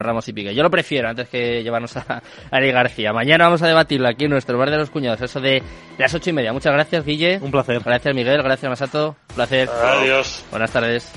Ramos 0.00 0.28
y 0.28 0.32
Piqué. 0.32 0.54
Yo 0.54 0.62
lo 0.62 0.70
prefiero 0.70 1.08
antes 1.08 1.28
que 1.28 1.60
llevarnos 1.60 1.96
a 1.96 2.22
Ari 2.52 2.70
García. 2.70 3.12
Mañana 3.12 3.46
vamos 3.46 3.62
a 3.62 3.66
debatirlo 3.66 4.06
aquí 4.06 4.26
en 4.26 4.30
nuestro 4.30 4.56
bar 4.56 4.70
de 4.70 4.76
los 4.76 4.90
cuñados, 4.90 5.20
eso 5.22 5.40
de 5.40 5.60
las 5.98 6.14
ocho 6.14 6.30
y 6.30 6.32
media. 6.32 6.52
Muchas 6.52 6.72
gracias, 6.72 7.04
Guille. 7.04 7.40
Un 7.42 7.50
placer. 7.50 7.80
Gracias, 7.84 8.14
Miguel. 8.14 8.40
Gracias, 8.40 8.70
Masato. 8.70 9.16
Un 9.30 9.34
placer. 9.34 9.68
Adiós. 9.68 10.44
Buenas 10.52 10.70
tardes. 10.70 11.10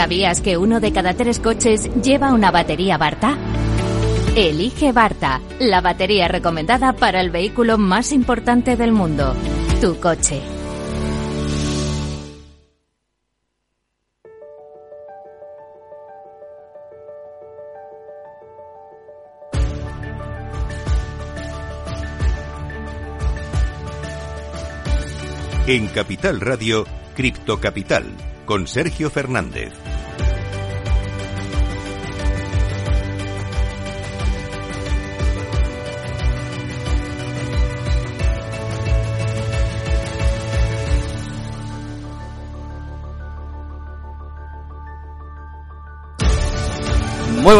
¿Sabías 0.00 0.40
que 0.40 0.56
uno 0.56 0.80
de 0.80 0.94
cada 0.94 1.12
tres 1.12 1.40
coches 1.40 1.90
lleva 2.02 2.32
una 2.32 2.50
batería 2.50 2.96
Barta? 2.96 3.36
Elige 4.34 4.92
Barta, 4.92 5.42
la 5.58 5.82
batería 5.82 6.26
recomendada 6.26 6.94
para 6.94 7.20
el 7.20 7.28
vehículo 7.28 7.76
más 7.76 8.10
importante 8.10 8.78
del 8.78 8.92
mundo, 8.92 9.34
tu 9.82 10.00
coche. 10.00 10.40
En 25.66 25.88
Capital 25.88 26.40
Radio, 26.40 26.86
Cripto 27.14 27.60
Capital, 27.60 28.06
con 28.46 28.66
Sergio 28.66 29.10
Fernández. 29.10 29.89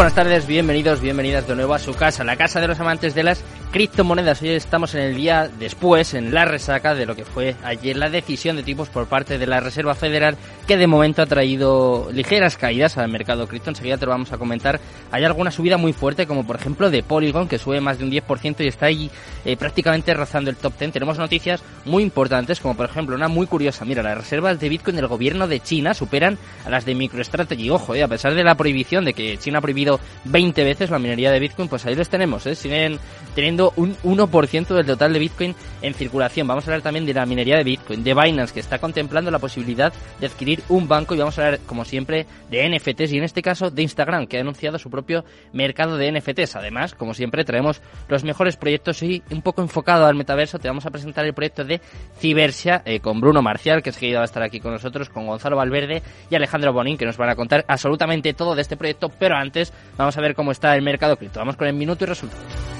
Buenas 0.00 0.14
tardes, 0.14 0.46
bienvenidos, 0.46 1.02
bienvenidas 1.02 1.46
de 1.46 1.54
nuevo 1.54 1.74
a 1.74 1.78
su 1.78 1.92
casa, 1.92 2.24
la 2.24 2.38
casa 2.38 2.58
de 2.58 2.68
los 2.68 2.80
amantes 2.80 3.14
de 3.14 3.22
las 3.22 3.44
criptomonedas. 3.70 4.42
Hoy 4.42 4.50
estamos 4.50 4.94
en 4.94 5.02
el 5.02 5.14
día 5.14 5.48
después, 5.58 6.14
en 6.14 6.34
la 6.34 6.44
resaca 6.44 6.94
de 6.94 7.06
lo 7.06 7.14
que 7.14 7.24
fue 7.24 7.54
ayer 7.62 7.96
la 7.96 8.10
decisión 8.10 8.56
de 8.56 8.64
tipos 8.64 8.88
por 8.88 9.06
parte 9.06 9.38
de 9.38 9.46
la 9.46 9.60
Reserva 9.60 9.94
Federal, 9.94 10.36
que 10.66 10.76
de 10.76 10.88
momento 10.88 11.22
ha 11.22 11.26
traído 11.26 12.08
ligeras 12.12 12.56
caídas 12.56 12.98
al 12.98 13.10
mercado 13.10 13.46
cripto. 13.46 13.70
Enseguida 13.70 13.96
te 13.96 14.06
lo 14.06 14.10
vamos 14.10 14.32
a 14.32 14.38
comentar. 14.38 14.80
Hay 15.12 15.24
alguna 15.24 15.52
subida 15.52 15.76
muy 15.76 15.92
fuerte, 15.92 16.26
como 16.26 16.44
por 16.44 16.56
ejemplo 16.56 16.90
de 16.90 17.02
Polygon, 17.02 17.48
que 17.48 17.58
sube 17.58 17.80
más 17.80 17.98
de 17.98 18.04
un 18.04 18.10
10% 18.10 18.56
y 18.64 18.66
está 18.66 18.86
ahí 18.86 19.10
eh, 19.44 19.56
prácticamente 19.56 20.14
rozando 20.14 20.50
el 20.50 20.56
top 20.56 20.74
10. 20.76 20.92
Tenemos 20.92 21.18
noticias 21.18 21.62
muy 21.84 22.02
importantes, 22.02 22.58
como 22.58 22.76
por 22.76 22.86
ejemplo 22.86 23.14
una 23.14 23.28
muy 23.28 23.46
curiosa. 23.46 23.84
Mira, 23.84 24.02
las 24.02 24.18
reservas 24.18 24.58
de 24.58 24.68
Bitcoin 24.68 24.96
del 24.96 25.06
gobierno 25.06 25.46
de 25.46 25.60
China 25.60 25.94
superan 25.94 26.38
a 26.64 26.70
las 26.70 26.84
de 26.84 26.96
MicroStrategy. 26.96 27.70
Ojo, 27.70 27.94
eh, 27.94 28.02
a 28.02 28.08
pesar 28.08 28.34
de 28.34 28.42
la 28.42 28.56
prohibición 28.56 29.04
de 29.04 29.14
que 29.14 29.38
China 29.38 29.58
ha 29.58 29.62
prohibido 29.62 30.00
20 30.24 30.64
veces 30.64 30.90
la 30.90 30.98
minería 30.98 31.30
de 31.30 31.38
Bitcoin, 31.38 31.68
pues 31.68 31.86
ahí 31.86 31.94
los 31.94 32.08
tenemos, 32.08 32.46
eh, 32.46 32.56
siguen 32.56 32.98
teniendo 33.34 33.59
un 33.76 33.96
1% 33.98 34.74
del 34.74 34.86
total 34.86 35.12
de 35.12 35.18
Bitcoin 35.18 35.54
en 35.82 35.94
circulación. 35.94 36.46
Vamos 36.46 36.64
a 36.64 36.70
hablar 36.70 36.82
también 36.82 37.06
de 37.06 37.14
la 37.14 37.26
minería 37.26 37.56
de 37.56 37.64
Bitcoin, 37.64 38.02
de 38.02 38.14
Binance, 38.14 38.54
que 38.54 38.60
está 38.60 38.78
contemplando 38.78 39.30
la 39.30 39.38
posibilidad 39.38 39.92
de 40.18 40.26
adquirir 40.26 40.62
un 40.68 40.88
banco 40.88 41.14
y 41.14 41.18
vamos 41.18 41.38
a 41.38 41.46
hablar, 41.46 41.60
como 41.66 41.84
siempre, 41.84 42.26
de 42.50 42.68
NFTs 42.68 43.12
y 43.12 43.18
en 43.18 43.24
este 43.24 43.42
caso 43.42 43.70
de 43.70 43.82
Instagram, 43.82 44.26
que 44.26 44.38
ha 44.38 44.40
anunciado 44.40 44.78
su 44.78 44.90
propio 44.90 45.24
mercado 45.52 45.96
de 45.96 46.10
NFTs. 46.12 46.56
Además, 46.56 46.94
como 46.94 47.14
siempre, 47.14 47.44
traemos 47.44 47.80
los 48.08 48.24
mejores 48.24 48.56
proyectos 48.56 49.02
y 49.02 49.22
un 49.30 49.42
poco 49.42 49.62
enfocado 49.62 50.06
al 50.06 50.14
metaverso. 50.14 50.58
Te 50.58 50.68
vamos 50.68 50.86
a 50.86 50.90
presentar 50.90 51.24
el 51.26 51.34
proyecto 51.34 51.64
de 51.64 51.80
Cibersia 52.18 52.82
eh, 52.84 53.00
con 53.00 53.20
Bruno 53.20 53.42
Marcial, 53.42 53.82
que 53.82 53.90
enseguida 53.90 54.18
va 54.18 54.24
a 54.24 54.26
estar 54.26 54.42
aquí 54.42 54.60
con 54.60 54.72
nosotros, 54.72 55.08
con 55.08 55.26
Gonzalo 55.26 55.56
Valverde 55.56 56.02
y 56.30 56.34
Alejandro 56.34 56.72
Bonín, 56.72 56.96
que 56.96 57.06
nos 57.06 57.16
van 57.16 57.30
a 57.30 57.36
contar 57.36 57.64
absolutamente 57.68 58.32
todo 58.34 58.54
de 58.54 58.62
este 58.62 58.76
proyecto. 58.76 59.08
Pero 59.08 59.36
antes, 59.36 59.72
vamos 59.96 60.16
a 60.16 60.20
ver 60.20 60.34
cómo 60.34 60.52
está 60.52 60.74
el 60.74 60.82
mercado 60.82 61.16
cripto. 61.16 61.40
Vamos 61.40 61.56
con 61.56 61.66
el 61.66 61.74
minuto 61.74 62.04
y 62.04 62.06
resultados. 62.06 62.79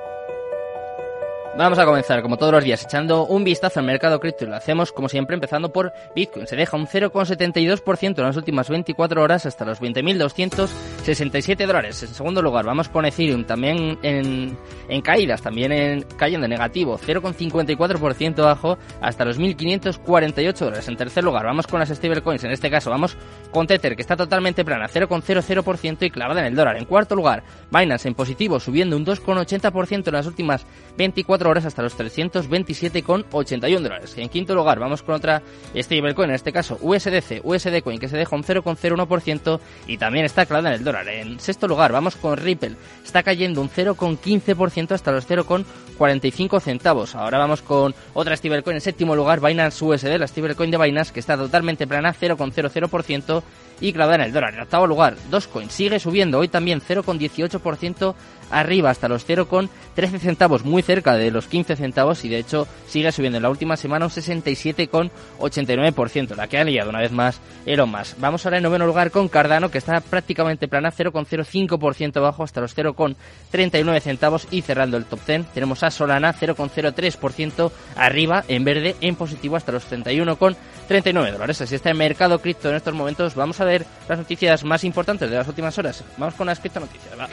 Vamos 1.57 1.77
a 1.79 1.85
comenzar, 1.85 2.21
como 2.21 2.37
todos 2.37 2.53
los 2.53 2.63
días, 2.63 2.81
echando 2.81 3.25
un 3.25 3.43
vistazo 3.43 3.81
al 3.81 3.85
mercado 3.85 4.21
cripto 4.21 4.45
lo 4.45 4.55
hacemos, 4.55 4.93
como 4.93 5.09
siempre, 5.09 5.33
empezando 5.33 5.73
por 5.73 5.91
Bitcoin. 6.15 6.47
Se 6.47 6.55
deja 6.55 6.77
un 6.77 6.87
0,72% 6.87 8.19
en 8.19 8.23
las 8.23 8.37
últimas 8.37 8.69
24 8.69 9.21
horas 9.21 9.45
hasta 9.45 9.65
los 9.65 9.81
20.267 9.81 11.67
dólares. 11.67 12.01
En 12.03 12.09
segundo 12.09 12.41
lugar, 12.41 12.63
vamos 12.65 12.87
con 12.87 13.05
Ethereum, 13.05 13.43
también 13.43 13.99
en, 14.01 14.57
en 14.87 15.01
caídas, 15.01 15.41
también 15.41 15.73
en, 15.73 16.03
cayendo 16.15 16.45
en 16.45 16.51
negativo, 16.51 16.97
0,54% 16.97 18.43
bajo 18.43 18.77
hasta 19.01 19.25
los 19.25 19.37
1.548 19.37 20.53
dólares. 20.57 20.87
En 20.87 20.95
tercer 20.95 21.21
lugar, 21.21 21.45
vamos 21.45 21.67
con 21.67 21.81
las 21.81 21.89
stablecoins, 21.89 22.45
en 22.45 22.51
este 22.51 22.71
caso 22.71 22.89
vamos 22.89 23.17
con 23.51 23.67
Tether, 23.67 23.97
que 23.97 24.01
está 24.01 24.15
totalmente 24.15 24.63
plana, 24.63 24.87
0,00% 24.87 26.05
y 26.05 26.09
clavada 26.11 26.39
en 26.39 26.47
el 26.47 26.55
dólar. 26.55 26.77
En 26.77 26.85
cuarto 26.85 27.13
lugar, 27.13 27.43
Binance 27.69 28.07
en 28.07 28.15
positivo, 28.15 28.57
subiendo 28.61 28.95
un 28.95 29.05
2,80% 29.05 30.07
en 30.07 30.13
las 30.13 30.27
últimas 30.27 30.65
24 30.97 31.40
horas 31.49 31.65
hasta 31.65 31.81
los 31.81 31.97
327,81 31.97 33.79
dólares. 33.79 34.13
En 34.17 34.29
quinto 34.29 34.53
lugar, 34.53 34.79
vamos 34.79 35.01
con 35.01 35.15
otra 35.15 35.41
stablecoin, 35.75 36.29
en 36.29 36.35
este 36.35 36.51
caso 36.51 36.77
USDC, 36.81 37.41
USD 37.43 37.81
Coin, 37.83 37.99
que 37.99 38.07
se 38.07 38.17
deja 38.17 38.35
un 38.35 38.43
0,01% 38.43 39.59
y 39.87 39.97
también 39.97 40.25
está 40.25 40.45
clavada 40.45 40.69
en 40.69 40.75
el 40.75 40.83
dólar. 40.83 41.07
En 41.07 41.39
sexto 41.39 41.67
lugar, 41.67 41.91
vamos 41.91 42.15
con 42.15 42.37
Ripple, 42.37 42.75
está 43.03 43.23
cayendo 43.23 43.61
un 43.61 43.69
0,15% 43.69 44.91
hasta 44.91 45.11
los 45.11 45.27
0,45 45.29 46.59
centavos. 46.61 47.15
Ahora 47.15 47.37
vamos 47.37 47.61
con 47.61 47.93
otra 48.13 48.35
stablecoin, 48.35 48.75
en 48.75 48.81
séptimo 48.81 49.15
lugar, 49.15 49.39
Binance 49.39 49.83
USD, 49.83 50.17
la 50.17 50.27
stablecoin 50.27 50.71
de 50.71 50.77
Binance, 50.77 51.13
que 51.13 51.19
está 51.19 51.37
totalmente 51.37 51.87
plana, 51.87 52.13
0,00% 52.13 53.43
y 53.81 53.91
clavada 53.91 54.15
en 54.15 54.21
el 54.21 54.31
dólar. 54.31 54.53
En 54.53 54.61
octavo 54.61 54.87
lugar, 54.87 55.15
Dogecoin 55.29 55.69
sigue 55.69 55.99
subiendo, 55.99 56.39
hoy 56.39 56.47
también 56.47 56.81
0,18% 56.81 58.15
arriba 58.51 58.89
hasta 58.89 59.07
los 59.07 59.27
0,13 59.27 60.19
centavos, 60.19 60.65
muy 60.65 60.81
cerca 60.81 61.15
de 61.15 61.29
los 61.31 61.47
15 61.47 61.75
centavos 61.75 62.23
y 62.25 62.29
de 62.29 62.39
hecho 62.39 62.67
sigue 62.87 63.11
subiendo 63.11 63.37
en 63.37 63.43
la 63.43 63.49
última 63.49 63.77
semana 63.77 64.05
un 64.05 64.11
67,89%, 64.11 66.35
la 66.35 66.47
que 66.47 66.59
ha 66.59 66.63
liado 66.63 66.89
una 66.89 66.99
vez 66.99 67.11
más 67.11 67.39
Elon 67.65 67.89
Musk. 67.89 68.19
Vamos 68.19 68.45
ahora 68.45 68.57
en 68.57 68.63
noveno 68.63 68.85
lugar 68.85 69.11
con 69.11 69.27
Cardano 69.27 69.71
que 69.71 69.77
está 69.77 69.99
prácticamente 70.01 70.67
plana, 70.67 70.91
0,05% 70.91 72.17
abajo 72.17 72.43
hasta 72.43 72.61
los 72.61 72.77
0,39 72.77 73.99
centavos 74.01 74.47
y 74.51 74.61
cerrando 74.61 74.97
el 74.97 75.05
top 75.05 75.19
10 75.25 75.45
tenemos 75.53 75.83
a 75.83 75.91
Solana 75.91 76.33
0,03% 76.33 77.71
arriba 77.95 78.43
en 78.47 78.63
verde 78.63 78.95
en 79.01 79.15
positivo 79.15 79.55
hasta 79.55 79.71
los 79.71 79.89
31,39 79.89 81.31
dólares. 81.31 81.61
Así 81.61 81.75
está 81.75 81.89
el 81.89 81.97
mercado 81.97 82.39
cripto 82.39 82.69
en 82.69 82.75
estos 82.75 82.93
momentos. 82.93 83.35
Vamos 83.35 83.59
a 83.61 83.65
ver 83.65 83.85
las 84.07 84.17
noticias 84.17 84.63
más 84.63 84.83
importantes 84.83 85.29
de 85.29 85.37
las 85.37 85.47
últimas 85.47 85.77
horas. 85.77 86.03
Vamos 86.17 86.35
con 86.35 86.47
las 86.47 86.59
cripto 86.59 86.79
noticias. 86.79 87.19
Va. 87.19 87.27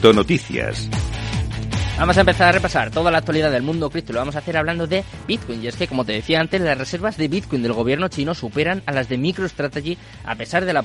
Cripto 0.00 0.14
Noticias. 0.14 1.09
Vamos 2.00 2.16
a 2.16 2.20
empezar 2.20 2.48
a 2.48 2.52
repasar 2.52 2.90
toda 2.90 3.10
la 3.10 3.18
actualidad 3.18 3.50
del 3.50 3.62
mundo 3.62 3.90
cripto. 3.90 4.14
Lo 4.14 4.20
vamos 4.20 4.34
a 4.34 4.38
hacer 4.38 4.56
hablando 4.56 4.86
de 4.86 5.04
Bitcoin. 5.28 5.62
Y 5.62 5.66
es 5.66 5.76
que, 5.76 5.86
como 5.86 6.06
te 6.06 6.12
decía 6.12 6.40
antes, 6.40 6.58
las 6.62 6.78
reservas 6.78 7.18
de 7.18 7.28
Bitcoin 7.28 7.62
del 7.62 7.74
gobierno 7.74 8.08
chino 8.08 8.34
superan 8.34 8.82
a 8.86 8.92
las 8.92 9.10
de 9.10 9.18
MicroStrategy 9.18 9.98
a 10.24 10.34
pesar 10.34 10.64
de 10.64 10.72
la, 10.72 10.82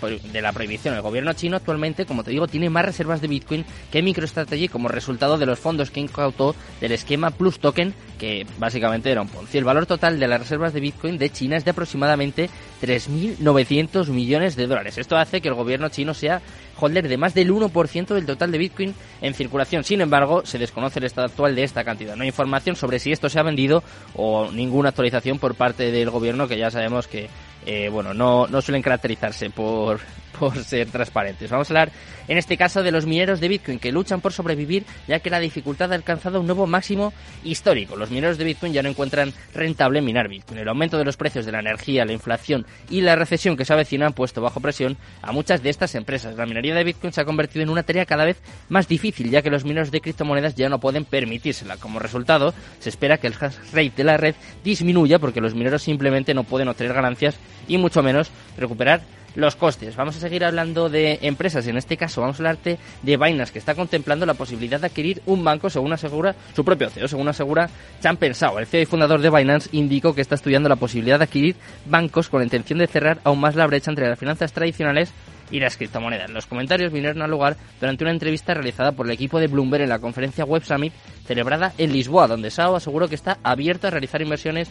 prohibición. 0.51 0.93
El 0.93 1.01
gobierno 1.01 1.31
chino 1.31 1.55
actualmente, 1.55 2.05
como 2.05 2.25
te 2.25 2.31
digo, 2.31 2.49
tiene 2.49 2.69
más 2.69 2.83
reservas 2.83 3.21
de 3.21 3.29
Bitcoin 3.29 3.63
que 3.93 4.01
MicroStrategy 4.01 4.67
como 4.67 4.89
resultado 4.89 5.37
de 5.37 5.45
los 5.45 5.57
fondos 5.57 5.89
que 5.89 6.01
incautó 6.01 6.53
del 6.81 6.91
esquema 6.91 7.31
Plus 7.31 7.59
Token, 7.59 7.93
que 8.19 8.45
básicamente 8.57 9.09
era 9.09 9.21
un 9.21 9.29
Ponzi. 9.29 9.57
El 9.57 9.63
valor 9.63 9.85
total 9.85 10.19
de 10.19 10.27
las 10.27 10.41
reservas 10.41 10.73
de 10.73 10.81
Bitcoin 10.81 11.17
de 11.17 11.29
China 11.29 11.55
es 11.55 11.63
de 11.63 11.71
aproximadamente 11.71 12.49
3.900 12.81 14.09
millones 14.09 14.57
de 14.57 14.67
dólares. 14.67 14.97
Esto 14.97 15.15
hace 15.15 15.39
que 15.39 15.47
el 15.47 15.53
gobierno 15.53 15.87
chino 15.87 16.13
sea 16.13 16.41
holder 16.77 17.07
de 17.07 17.17
más 17.17 17.33
del 17.33 17.51
1% 17.51 18.07
del 18.13 18.25
total 18.25 18.51
de 18.51 18.57
Bitcoin 18.57 18.93
en 19.21 19.33
circulación. 19.33 19.85
Sin 19.85 20.01
embargo, 20.01 20.45
se 20.45 20.57
desconoce 20.57 20.99
el 20.99 21.04
estado 21.05 21.27
actual 21.27 21.55
de 21.55 21.63
esta 21.63 21.83
cantidad. 21.83 22.15
No 22.15 22.23
hay 22.23 22.29
información 22.29 22.75
sobre 22.75 22.99
si 22.99 23.11
esto 23.11 23.29
se 23.29 23.39
ha 23.39 23.43
vendido 23.43 23.83
o 24.15 24.51
ninguna 24.51 24.89
actualización 24.89 25.39
por 25.39 25.55
parte 25.55 25.91
del 25.91 26.09
gobierno, 26.09 26.47
que 26.47 26.57
ya 26.57 26.71
sabemos 26.71 27.07
que 27.07 27.29
eh, 27.65 27.89
bueno, 27.89 28.13
no, 28.13 28.47
no 28.47 28.61
suelen 28.61 28.81
caracterizarse 28.81 29.49
por, 29.49 29.99
por 30.39 30.63
ser 30.63 30.87
transparentes. 30.89 31.49
Vamos 31.49 31.69
a 31.69 31.73
hablar 31.73 31.91
en 32.27 32.37
este 32.37 32.57
caso 32.57 32.83
de 32.83 32.91
los 32.91 33.05
mineros 33.05 33.39
de 33.39 33.47
Bitcoin 33.47 33.79
que 33.79 33.91
luchan 33.91 34.21
por 34.21 34.33
sobrevivir 34.33 34.83
ya 35.07 35.19
que 35.19 35.29
la 35.29 35.39
dificultad 35.39 35.91
ha 35.91 35.95
alcanzado 35.95 36.39
un 36.39 36.47
nuevo 36.47 36.67
máximo 36.67 37.13
histórico. 37.43 37.95
Los 37.95 38.09
mineros 38.09 38.37
de 38.37 38.45
Bitcoin 38.45 38.73
ya 38.73 38.83
no 38.83 38.89
encuentran 38.89 39.33
rentable 39.53 40.01
minar 40.01 40.27
Bitcoin. 40.27 40.59
El 40.59 40.67
aumento 40.67 40.97
de 40.97 41.05
los 41.05 41.17
precios 41.17 41.45
de 41.45 41.51
la 41.51 41.59
energía, 41.59 42.05
la 42.05 42.13
inflación 42.13 42.65
y 42.89 43.01
la 43.01 43.15
recesión 43.15 43.55
que 43.55 43.65
se 43.65 43.73
avecina 43.73 44.07
han 44.07 44.13
puesto 44.13 44.41
bajo 44.41 44.59
presión 44.59 44.97
a 45.21 45.31
muchas 45.31 45.61
de 45.61 45.69
estas 45.69 45.95
empresas. 45.95 46.35
La 46.35 46.45
minería 46.45 46.75
de 46.75 46.83
Bitcoin 46.83 47.13
se 47.13 47.21
ha 47.21 47.25
convertido 47.25 47.63
en 47.63 47.69
una 47.69 47.83
tarea 47.83 48.05
cada 48.05 48.25
vez 48.25 48.37
más 48.69 48.87
difícil 48.87 49.29
ya 49.29 49.41
que 49.41 49.49
los 49.49 49.63
mineros 49.63 49.91
de 49.91 50.01
criptomonedas 50.01 50.55
ya 50.55 50.69
no 50.69 50.79
pueden 50.79 51.05
permitírsela. 51.05 51.77
Como 51.77 51.99
resultado, 51.99 52.53
se 52.79 52.89
espera 52.89 53.17
que 53.17 53.27
el 53.27 53.35
hash 53.39 53.55
rate 53.71 53.93
de 53.95 54.03
la 54.03 54.17
red 54.17 54.35
disminuya 54.63 55.19
porque 55.19 55.41
los 55.41 55.53
mineros 55.53 55.83
simplemente 55.83 56.33
no 56.33 56.43
pueden 56.43 56.67
obtener 56.67 56.93
ganancias 56.93 57.37
y 57.67 57.77
mucho 57.77 58.03
menos 58.03 58.31
recuperar 58.57 59.01
los 59.35 59.55
costes. 59.55 59.95
Vamos 59.95 60.15
a 60.15 60.19
seguir 60.19 60.43
hablando 60.45 60.89
de 60.89 61.19
empresas, 61.21 61.67
en 61.67 61.77
este 61.77 61.97
caso 61.97 62.21
vamos 62.21 62.37
a 62.37 62.39
hablarte 62.39 62.79
de 63.01 63.17
Binance, 63.17 63.51
que 63.51 63.59
está 63.59 63.75
contemplando 63.75 64.25
la 64.25 64.33
posibilidad 64.33 64.79
de 64.79 64.87
adquirir 64.87 65.21
un 65.25 65.43
banco 65.43 65.69
según 65.69 65.93
asegura 65.93 66.35
su 66.55 66.63
propio 66.63 66.89
CEO, 66.89 67.07
según 67.07 67.27
asegura 67.27 67.69
Chan 68.01 68.17
Pensao. 68.17 68.57
El 68.59 68.65
CEO 68.65 68.81
y 68.81 68.85
fundador 68.85 69.21
de 69.21 69.29
Binance 69.29 69.69
indicó 69.73 70.15
que 70.15 70.21
está 70.21 70.35
estudiando 70.35 70.69
la 70.69 70.77
posibilidad 70.77 71.19
de 71.19 71.25
adquirir 71.25 71.55
bancos 71.85 72.29
con 72.29 72.39
la 72.39 72.45
intención 72.45 72.79
de 72.79 72.87
cerrar 72.87 73.19
aún 73.23 73.39
más 73.39 73.55
la 73.55 73.67
brecha 73.67 73.91
entre 73.91 74.07
las 74.07 74.19
finanzas 74.19 74.53
tradicionales 74.53 75.11
y 75.51 75.59
las 75.59 75.77
criptomonedas. 75.77 76.31
Los 76.31 76.47
comentarios 76.47 76.91
vinieron 76.91 77.21
al 77.21 77.29
lugar 77.29 77.55
durante 77.79 78.03
una 78.03 78.11
entrevista 78.11 78.53
realizada 78.53 78.93
por 78.93 79.05
el 79.05 79.11
equipo 79.11 79.39
de 79.39 79.47
Bloomberg 79.47 79.83
en 79.83 79.89
la 79.89 79.99
conferencia 79.99 80.45
Web 80.45 80.63
Summit 80.63 80.93
celebrada 81.27 81.73
en 81.77 81.93
Lisboa, 81.93 82.27
donde 82.27 82.49
Sao 82.49 82.75
aseguró 82.75 83.07
que 83.07 83.15
está 83.15 83.37
abierto 83.43 83.87
a 83.87 83.91
realizar 83.91 84.21
inversiones 84.21 84.69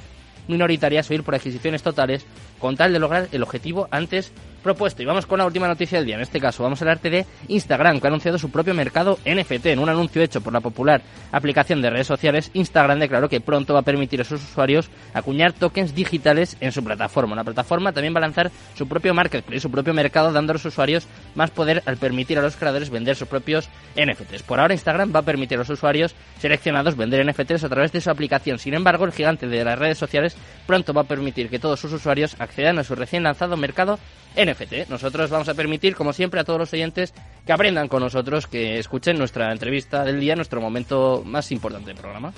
minoritarias 0.48 1.08
o 1.08 1.14
ir 1.14 1.22
por 1.22 1.34
adquisiciones 1.34 1.82
totales 1.82 2.26
con 2.64 2.78
tal 2.78 2.94
de 2.94 2.98
lograr 2.98 3.28
el 3.30 3.42
objetivo 3.42 3.88
antes 3.90 4.32
propuesto. 4.64 5.02
Y 5.02 5.04
vamos 5.04 5.26
con 5.26 5.38
la 5.38 5.44
última 5.44 5.68
noticia 5.68 5.98
del 5.98 6.06
día. 6.06 6.16
En 6.16 6.22
este 6.22 6.40
caso, 6.40 6.62
vamos 6.62 6.80
a 6.80 6.84
hablarte 6.84 7.10
de 7.10 7.26
Instagram, 7.48 8.00
que 8.00 8.06
ha 8.06 8.08
anunciado 8.08 8.38
su 8.38 8.50
propio 8.50 8.72
mercado 8.72 9.18
NFT. 9.26 9.66
En 9.66 9.78
un 9.78 9.90
anuncio 9.90 10.22
hecho 10.22 10.40
por 10.40 10.52
la 10.52 10.60
popular 10.60 11.02
aplicación 11.30 11.82
de 11.82 11.90
redes 11.90 12.06
sociales, 12.06 12.50
Instagram 12.54 12.98
declaró 12.98 13.28
que 13.28 13.42
pronto 13.42 13.74
va 13.74 13.80
a 13.80 13.82
permitir 13.82 14.22
a 14.22 14.24
sus 14.24 14.42
usuarios 14.42 14.88
acuñar 15.12 15.52
tokens 15.52 15.94
digitales 15.94 16.56
en 16.60 16.72
su 16.72 16.82
plataforma. 16.82 17.36
La 17.36 17.44
plataforma 17.44 17.92
también 17.92 18.14
va 18.14 18.18
a 18.18 18.22
lanzar 18.22 18.50
su 18.74 18.88
propio 18.88 19.12
marketplace, 19.12 19.60
su 19.60 19.70
propio 19.70 19.92
mercado, 19.92 20.32
dando 20.32 20.52
a 20.52 20.54
los 20.54 20.64
usuarios 20.64 21.06
más 21.34 21.50
poder 21.50 21.82
al 21.84 21.98
permitir 21.98 22.38
a 22.38 22.42
los 22.42 22.56
creadores 22.56 22.88
vender 22.88 23.14
sus 23.14 23.28
propios 23.28 23.68
NFTs. 23.96 24.42
Por 24.42 24.58
ahora, 24.58 24.72
Instagram 24.72 25.14
va 25.14 25.20
a 25.20 25.24
permitir 25.24 25.58
a 25.58 25.60
los 25.60 25.68
usuarios 25.68 26.14
seleccionados 26.38 26.96
vender 26.96 27.26
NFTs 27.26 27.64
a 27.64 27.68
través 27.68 27.92
de 27.92 28.00
su 28.00 28.08
aplicación. 28.08 28.58
Sin 28.58 28.72
embargo, 28.72 29.04
el 29.04 29.12
gigante 29.12 29.46
de 29.46 29.62
las 29.62 29.78
redes 29.78 29.98
sociales 29.98 30.34
pronto 30.66 30.94
va 30.94 31.02
a 31.02 31.04
permitir 31.04 31.50
que 31.50 31.58
todos 31.58 31.78
sus 31.78 31.92
usuarios 31.92 32.36
accedan 32.38 32.53
a 32.62 32.84
su 32.84 32.94
recién 32.94 33.22
lanzado 33.24 33.56
mercado 33.56 33.98
NFT. 34.36 34.88
Nosotros 34.88 35.30
vamos 35.30 35.48
a 35.48 35.54
permitir, 35.54 35.94
como 35.94 36.12
siempre, 36.12 36.40
a 36.40 36.44
todos 36.44 36.58
los 36.58 36.72
oyentes 36.72 37.12
que 37.44 37.52
aprendan 37.52 37.88
con 37.88 38.02
nosotros, 38.02 38.46
que 38.46 38.78
escuchen 38.78 39.18
nuestra 39.18 39.50
entrevista 39.52 40.04
del 40.04 40.20
día, 40.20 40.36
nuestro 40.36 40.60
momento 40.60 41.22
más 41.24 41.50
importante 41.52 41.88
del 41.88 41.96
programa. 41.96 42.32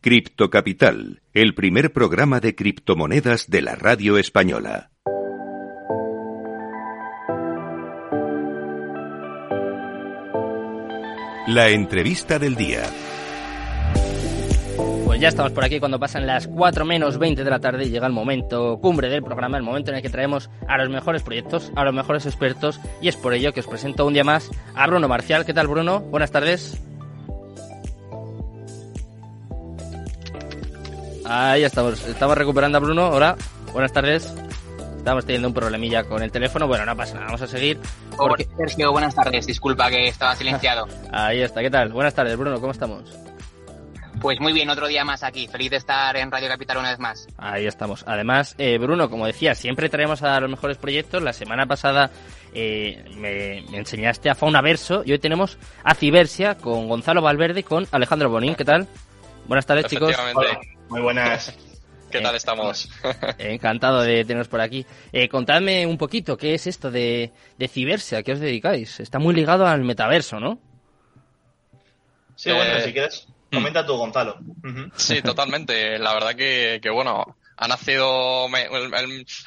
Cripto 0.00 0.50
Capital, 0.50 1.22
el 1.32 1.54
primer 1.54 1.92
programa 1.92 2.40
de 2.40 2.54
criptomonedas 2.54 3.48
de 3.48 3.62
la 3.62 3.76
radio 3.76 4.18
española. 4.18 4.90
La 11.46 11.70
entrevista 11.70 12.38
del 12.38 12.56
día 12.56 12.82
ya 15.22 15.28
estamos 15.28 15.52
por 15.52 15.64
aquí 15.64 15.78
cuando 15.78 16.00
pasan 16.00 16.26
las 16.26 16.48
4 16.48 16.84
menos 16.84 17.16
20 17.16 17.44
de 17.44 17.50
la 17.50 17.60
tarde 17.60 17.84
y 17.84 17.90
llega 17.90 18.08
el 18.08 18.12
momento 18.12 18.80
cumbre 18.80 19.08
del 19.08 19.22
programa, 19.22 19.56
el 19.56 19.62
momento 19.62 19.92
en 19.92 19.98
el 19.98 20.02
que 20.02 20.10
traemos 20.10 20.50
a 20.66 20.76
los 20.78 20.90
mejores 20.90 21.22
proyectos, 21.22 21.70
a 21.76 21.84
los 21.84 21.94
mejores 21.94 22.26
expertos 22.26 22.80
y 23.00 23.06
es 23.06 23.14
por 23.14 23.32
ello 23.32 23.52
que 23.52 23.60
os 23.60 23.68
presento 23.68 24.04
un 24.04 24.14
día 24.14 24.24
más 24.24 24.50
a 24.74 24.84
Bruno 24.88 25.06
Marcial. 25.06 25.46
¿Qué 25.46 25.54
tal 25.54 25.68
Bruno? 25.68 26.00
Buenas 26.00 26.32
tardes. 26.32 26.76
Ahí 31.24 31.62
estamos, 31.62 32.04
estamos 32.04 32.36
recuperando 32.36 32.78
a 32.78 32.80
Bruno. 32.80 33.08
Hola, 33.10 33.36
buenas 33.72 33.92
tardes. 33.92 34.34
Estamos 34.96 35.24
teniendo 35.24 35.46
un 35.46 35.54
problemilla 35.54 36.02
con 36.02 36.20
el 36.24 36.32
teléfono. 36.32 36.66
Bueno, 36.66 36.84
no 36.84 36.96
pasa 36.96 37.14
nada, 37.14 37.26
vamos 37.26 37.42
a 37.42 37.46
seguir. 37.46 37.78
Porque... 38.16 38.48
Sergio, 38.56 38.90
buenas 38.90 39.14
tardes. 39.14 39.46
Disculpa 39.46 39.88
que 39.88 40.08
estaba 40.08 40.34
silenciado. 40.34 40.88
Ahí 41.12 41.42
está, 41.42 41.60
¿qué 41.60 41.70
tal? 41.70 41.92
Buenas 41.92 42.12
tardes, 42.12 42.36
Bruno, 42.36 42.60
¿cómo 42.60 42.72
estamos? 42.72 43.31
Pues 44.22 44.38
muy 44.38 44.52
bien, 44.52 44.70
otro 44.70 44.86
día 44.86 45.04
más 45.04 45.24
aquí. 45.24 45.48
Feliz 45.48 45.72
de 45.72 45.78
estar 45.78 46.16
en 46.16 46.30
Radio 46.30 46.46
Capital 46.46 46.78
una 46.78 46.90
vez 46.90 47.00
más. 47.00 47.26
Ahí 47.38 47.66
estamos. 47.66 48.04
Además, 48.06 48.54
eh, 48.56 48.78
Bruno, 48.78 49.10
como 49.10 49.26
decía, 49.26 49.56
siempre 49.56 49.88
traemos 49.88 50.22
a 50.22 50.38
los 50.38 50.48
mejores 50.48 50.78
proyectos. 50.78 51.20
La 51.20 51.32
semana 51.32 51.66
pasada 51.66 52.08
eh, 52.54 53.04
me, 53.16 53.58
enseñaste 53.76 54.30
a 54.30 54.36
Fauna 54.36 54.60
Verso 54.60 55.02
y 55.04 55.10
hoy 55.10 55.18
tenemos 55.18 55.58
a 55.82 55.96
Cibersia 55.96 56.56
con 56.56 56.88
Gonzalo 56.88 57.20
Valverde 57.20 57.60
y 57.60 57.62
con 57.64 57.88
Alejandro 57.90 58.30
Bonín. 58.30 58.54
¿Qué 58.54 58.64
tal? 58.64 58.86
Buenas 59.48 59.66
tardes, 59.66 59.86
chicos. 59.86 60.14
Muy 60.88 61.00
buenas. 61.00 61.52
¿Qué 62.12 62.20
tal 62.20 62.36
estamos? 62.36 62.88
encantado 63.38 64.02
de 64.02 64.24
teneros 64.24 64.46
por 64.46 64.60
aquí. 64.60 64.86
Eh, 65.12 65.28
contadme 65.28 65.84
un 65.84 65.98
poquito, 65.98 66.36
¿qué 66.36 66.54
es 66.54 66.68
esto 66.68 66.92
de, 66.92 67.32
de 67.58 67.68
Cibersia? 67.68 68.18
¿A 68.18 68.22
qué 68.22 68.34
os 68.34 68.38
dedicáis? 68.38 69.00
Está 69.00 69.18
muy 69.18 69.34
ligado 69.34 69.66
al 69.66 69.82
metaverso, 69.82 70.38
¿no? 70.38 70.60
Sí, 72.36 72.52
bueno, 72.52 72.78
si 72.84 72.92
quieres. 72.92 73.31
Comenta 73.52 73.84
tú, 73.84 73.96
Gonzalo. 73.96 74.38
Sí, 74.96 75.22
totalmente. 75.22 75.98
La 75.98 76.14
verdad 76.14 76.34
que, 76.34 76.80
que 76.82 76.90
bueno, 76.90 77.36
ha 77.56 77.68
nacido 77.68 78.46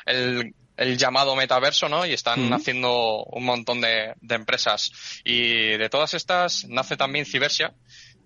el, 0.06 0.54
el, 0.78 0.98
llamado 0.98 1.36
metaverso, 1.36 1.90
¿no? 1.90 2.06
Y 2.06 2.14
están 2.14 2.54
haciendo 2.54 3.24
un 3.24 3.46
montón 3.46 3.82
de, 3.82 4.14
de, 4.22 4.36
empresas. 4.36 4.92
Y 5.24 5.78
de 5.78 5.90
todas 5.90 6.14
estas 6.14 6.66
nace 6.66 6.98
también 6.98 7.26
Cibersia, 7.26 7.74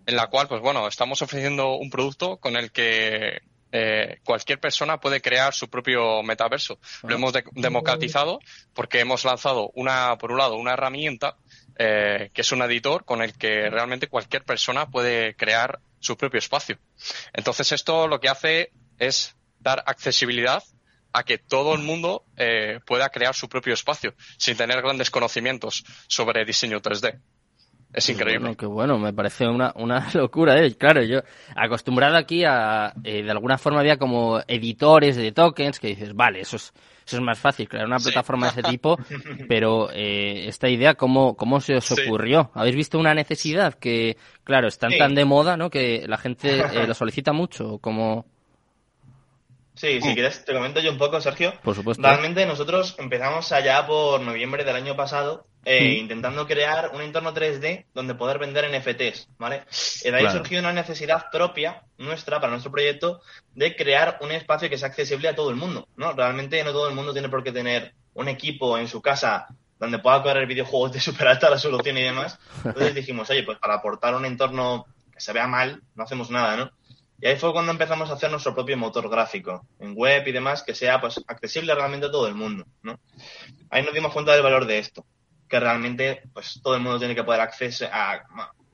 en 0.05 0.15
la 0.15 0.27
cual, 0.27 0.47
pues 0.47 0.61
bueno, 0.61 0.87
estamos 0.87 1.21
ofreciendo 1.21 1.75
un 1.75 1.89
producto 1.89 2.37
con 2.37 2.57
el 2.57 2.71
que 2.71 3.41
eh, 3.71 4.17
cualquier 4.23 4.59
persona 4.59 4.99
puede 4.99 5.21
crear 5.21 5.53
su 5.53 5.69
propio 5.69 6.23
metaverso. 6.23 6.79
Lo 7.03 7.09
ah. 7.09 7.17
hemos 7.17 7.33
democratizado 7.53 8.39
porque 8.73 8.99
hemos 8.99 9.25
lanzado 9.25 9.71
una, 9.75 10.17
por 10.17 10.31
un 10.31 10.39
lado, 10.39 10.55
una 10.55 10.73
herramienta 10.73 11.35
eh, 11.81 12.29
que 12.33 12.41
es 12.41 12.51
un 12.51 12.61
editor 12.61 13.05
con 13.05 13.21
el 13.21 13.37
que 13.37 13.69
realmente 13.69 14.09
cualquier 14.09 14.43
persona 14.43 14.89
puede 14.89 15.33
crear 15.35 15.79
su 15.99 16.17
propio 16.17 16.37
espacio. 16.37 16.77
Entonces 17.33 17.71
esto 17.71 18.09
lo 18.09 18.19
que 18.19 18.27
hace 18.27 18.73
es 18.97 19.37
dar 19.59 19.81
accesibilidad 19.85 20.61
a 21.13 21.23
que 21.23 21.37
todo 21.37 21.73
el 21.73 21.81
mundo 21.81 22.25
eh, 22.35 22.81
pueda 22.85 23.07
crear 23.07 23.33
su 23.33 23.47
propio 23.47 23.73
espacio 23.73 24.13
sin 24.37 24.57
tener 24.57 24.81
grandes 24.81 25.09
conocimientos 25.09 25.85
sobre 26.07 26.43
diseño 26.43 26.81
3D. 26.81 27.21
Es 27.91 28.07
increíble. 28.09 28.39
Bueno, 28.39 28.57
qué 28.57 28.65
bueno, 28.65 28.99
me 28.99 29.13
parece 29.13 29.47
una, 29.47 29.71
una 29.75 30.09
locura. 30.13 30.61
¿eh? 30.61 30.75
Claro, 30.75 31.01
yo 31.03 31.21
acostumbrado 31.55 32.17
aquí 32.17 32.43
a, 32.43 32.93
eh, 33.05 33.23
de 33.23 33.31
alguna 33.31 33.57
forma 33.57 33.79
había 33.79 33.97
como 33.97 34.41
editores 34.47 35.15
de 35.15 35.31
tokens 35.31 35.79
que 35.79 35.87
dices, 35.87 36.13
vale, 36.13 36.41
eso 36.41 36.57
es, 36.57 36.73
eso 37.09 37.17
es 37.17 37.23
más 37.23 37.39
fácil, 37.39 37.67
crear 37.67 37.87
una 37.87 37.97
plataforma 37.97 38.45
de 38.45 38.61
ese 38.61 38.63
tipo, 38.69 38.97
pero 39.47 39.89
eh, 39.91 40.47
esta 40.47 40.69
idea, 40.69 40.93
¿cómo, 40.93 41.35
cómo 41.35 41.59
se 41.59 41.75
os 41.75 41.91
ocurrió? 41.91 42.51
¿Habéis 42.53 42.75
visto 42.75 42.99
una 42.99 43.15
necesidad 43.15 43.73
que, 43.73 44.15
claro, 44.43 44.67
están 44.67 44.95
tan 44.95 45.15
de 45.15 45.25
moda, 45.25 45.57
¿no? 45.57 45.71
Que 45.71 46.05
la 46.07 46.17
gente 46.17 46.59
eh, 46.59 46.85
lo 46.87 46.93
solicita 46.93 47.33
mucho, 47.33 47.79
como... 47.79 48.25
Sí, 49.73 50.01
si 50.01 50.13
quieres 50.13 50.43
te 50.43 50.53
comento 50.53 50.81
yo 50.81 50.91
un 50.91 50.97
poco, 50.97 51.21
Sergio. 51.21 51.53
Por 51.63 51.73
supuesto. 51.73 52.03
Realmente 52.03 52.45
nosotros 52.45 52.95
empezamos 52.99 53.51
allá 53.53 53.87
por 53.87 54.19
noviembre 54.19 54.65
del 54.65 54.75
año 54.75 54.97
pasado 54.97 55.45
eh, 55.65 55.97
intentando 55.99 56.47
crear 56.47 56.91
un 56.93 57.01
entorno 57.01 57.33
3D 57.33 57.85
donde 57.93 58.15
poder 58.15 58.39
vender 58.39 58.69
NFTs, 58.69 59.27
¿vale? 59.37 59.63
Y 60.03 60.09
de 60.09 60.17
ahí 60.17 60.29
surgió 60.29 60.59
una 60.59 60.73
necesidad 60.73 61.25
propia 61.31 61.83
nuestra, 61.97 62.39
para 62.39 62.51
nuestro 62.51 62.71
proyecto, 62.71 63.21
de 63.53 63.75
crear 63.75 64.17
un 64.21 64.31
espacio 64.31 64.69
que 64.69 64.77
sea 64.77 64.87
accesible 64.87 65.27
a 65.27 65.35
todo 65.35 65.49
el 65.49 65.57
mundo, 65.57 65.87
¿no? 65.97 66.13
Realmente 66.13 66.63
no 66.63 66.71
todo 66.71 66.87
el 66.87 66.95
mundo 66.95 67.13
tiene 67.13 67.29
por 67.29 67.43
qué 67.43 67.51
tener 67.51 67.93
un 68.13 68.27
equipo 68.27 68.77
en 68.77 68.87
su 68.87 69.01
casa 69.01 69.47
donde 69.79 69.99
pueda 69.99 70.21
correr 70.21 70.45
videojuegos 70.45 70.91
de 70.91 70.99
super 70.99 71.27
alta 71.27 71.49
resolución 71.49 71.97
y 71.97 72.03
demás. 72.03 72.39
Entonces 72.63 72.95
dijimos, 72.95 73.29
oye, 73.29 73.43
pues 73.43 73.57
para 73.59 73.75
aportar 73.75 74.15
un 74.15 74.25
entorno 74.25 74.85
que 75.11 75.19
se 75.19 75.33
vea 75.33 75.47
mal, 75.47 75.81
no 75.95 76.03
hacemos 76.03 76.29
nada, 76.29 76.57
¿no? 76.57 76.71
Y 77.21 77.27
ahí 77.27 77.35
fue 77.35 77.51
cuando 77.51 77.71
empezamos 77.71 78.09
a 78.09 78.13
hacer 78.13 78.31
nuestro 78.31 78.55
propio 78.55 78.77
motor 78.77 79.09
gráfico 79.09 79.65
en 79.79 79.93
web 79.95 80.25
y 80.25 80.31
demás 80.31 80.63
que 80.63 80.73
sea 80.73 81.01
pues 81.01 81.21
accesible 81.27 81.75
realmente 81.75 82.07
a 82.07 82.11
todo 82.11 82.27
el 82.27 82.35
mundo, 82.35 82.65
¿no? 82.81 82.97
Ahí 83.69 83.83
nos 83.83 83.93
dimos 83.93 84.13
cuenta 84.13 84.31
del 84.31 84.41
valor 84.41 84.65
de 84.65 84.79
esto, 84.79 85.05
que 85.49 85.59
realmente 85.59 86.21
pues 86.33 86.61
todo 86.63 86.75
el 86.75 86.81
mundo 86.81 86.99
tiene 86.99 87.15
que 87.15 87.23
poder 87.23 87.41
acceso 87.41 87.85
a 87.91 88.21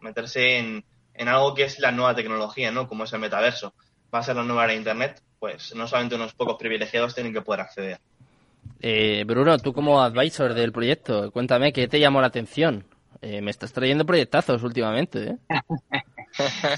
meterse 0.01 0.57
en, 0.57 0.83
en 1.13 1.27
algo 1.27 1.53
que 1.53 1.63
es 1.63 1.79
la 1.79 1.91
nueva 1.91 2.15
tecnología, 2.15 2.71
¿no? 2.71 2.87
Como 2.87 3.05
es 3.05 3.13
el 3.13 3.19
metaverso. 3.19 3.73
Va 4.13 4.19
a 4.19 4.23
ser 4.23 4.35
la 4.35 4.43
nueva 4.43 4.65
era 4.65 4.73
de 4.73 4.79
internet, 4.79 5.21
pues 5.39 5.73
no 5.75 5.87
solamente 5.87 6.15
unos 6.15 6.33
pocos 6.33 6.57
privilegiados 6.57 7.15
tienen 7.15 7.33
que 7.33 7.41
poder 7.41 7.61
acceder. 7.61 7.99
Eh, 8.81 9.23
Bruno, 9.25 9.57
tú 9.57 9.73
como 9.73 10.01
advisor 10.01 10.53
del 10.53 10.71
proyecto, 10.71 11.31
cuéntame 11.31 11.73
qué 11.73 11.87
te 11.87 11.99
llamó 11.99 12.21
la 12.21 12.27
atención. 12.27 12.85
Eh, 13.21 13.41
me 13.41 13.51
estás 13.51 13.73
trayendo 13.73 14.05
proyectazos 14.05 14.61
últimamente, 14.63 15.23
¿eh? 15.23 15.37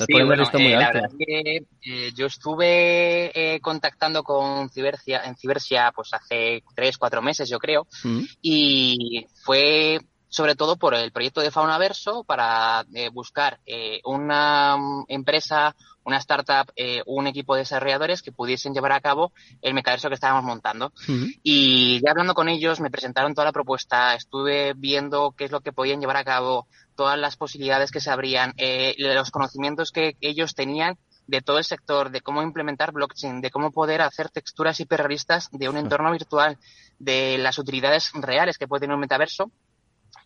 sí, 0.07 0.23
bueno, 0.23 0.43
eh, 0.53 0.69
la 0.69 0.91
verdad 0.91 1.09
es 1.09 1.15
que 1.17 1.65
eh, 1.81 2.11
yo 2.13 2.27
estuve 2.27 3.31
eh, 3.33 3.59
contactando 3.59 4.23
con 4.23 4.69
Cibercia, 4.69 5.23
en 5.23 5.35
Cibercia 5.35 5.91
pues 5.95 6.13
hace 6.13 6.63
tres, 6.75 6.97
cuatro 6.97 7.21
meses 7.21 7.49
yo 7.49 7.59
creo, 7.59 7.87
mm. 8.03 8.23
y 8.41 9.25
fue 9.43 9.99
sobre 10.29 10.55
todo 10.55 10.75
por 10.75 10.93
el 10.93 11.11
proyecto 11.11 11.41
de 11.41 11.51
Faunaverso 11.51 12.23
para 12.25 12.85
buscar 13.13 13.59
una 14.03 14.75
empresa, 15.07 15.73
una 16.03 16.17
startup, 16.17 16.69
un 17.05 17.27
equipo 17.27 17.55
de 17.55 17.61
desarrolladores 17.61 18.21
que 18.21 18.33
pudiesen 18.33 18.73
llevar 18.73 18.91
a 18.91 18.99
cabo 18.99 19.31
el 19.61 19.73
metaverso 19.73 20.09
que 20.09 20.15
estábamos 20.15 20.43
montando. 20.43 20.91
Mm. 21.07 21.27
Y 21.43 22.01
ya 22.03 22.11
hablando 22.11 22.33
con 22.33 22.49
ellos, 22.49 22.81
me 22.81 22.91
presentaron 22.91 23.33
toda 23.33 23.45
la 23.45 23.53
propuesta, 23.53 24.15
estuve 24.15 24.73
viendo 24.75 25.33
qué 25.35 25.45
es 25.45 25.51
lo 25.51 25.61
que 25.61 25.71
podían 25.71 26.01
llevar 26.01 26.17
a 26.17 26.25
cabo, 26.25 26.67
todas 26.97 27.17
las 27.17 27.37
posibilidades 27.37 27.91
que 27.91 28.01
se 28.01 28.09
abrían, 28.09 28.53
eh, 28.57 28.95
los 28.97 29.31
conocimientos 29.31 29.91
que 29.91 30.17
ellos 30.19 30.55
tenían 30.55 30.97
de 31.27 31.41
todo 31.41 31.59
el 31.59 31.63
sector, 31.63 32.09
de 32.09 32.21
cómo 32.21 32.41
implementar 32.41 32.91
blockchain, 32.91 33.39
de 33.39 33.51
cómo 33.51 33.71
poder 33.71 34.01
hacer 34.01 34.29
texturas 34.29 34.79
hiperrealistas 34.79 35.49
de 35.51 35.69
un 35.69 35.77
entorno 35.77 36.11
virtual, 36.11 36.57
de 36.99 37.37
las 37.37 37.59
utilidades 37.59 38.11
reales 38.13 38.57
que 38.57 38.67
puede 38.67 38.81
tener 38.81 38.95
un 38.95 39.01
metaverso. 39.01 39.51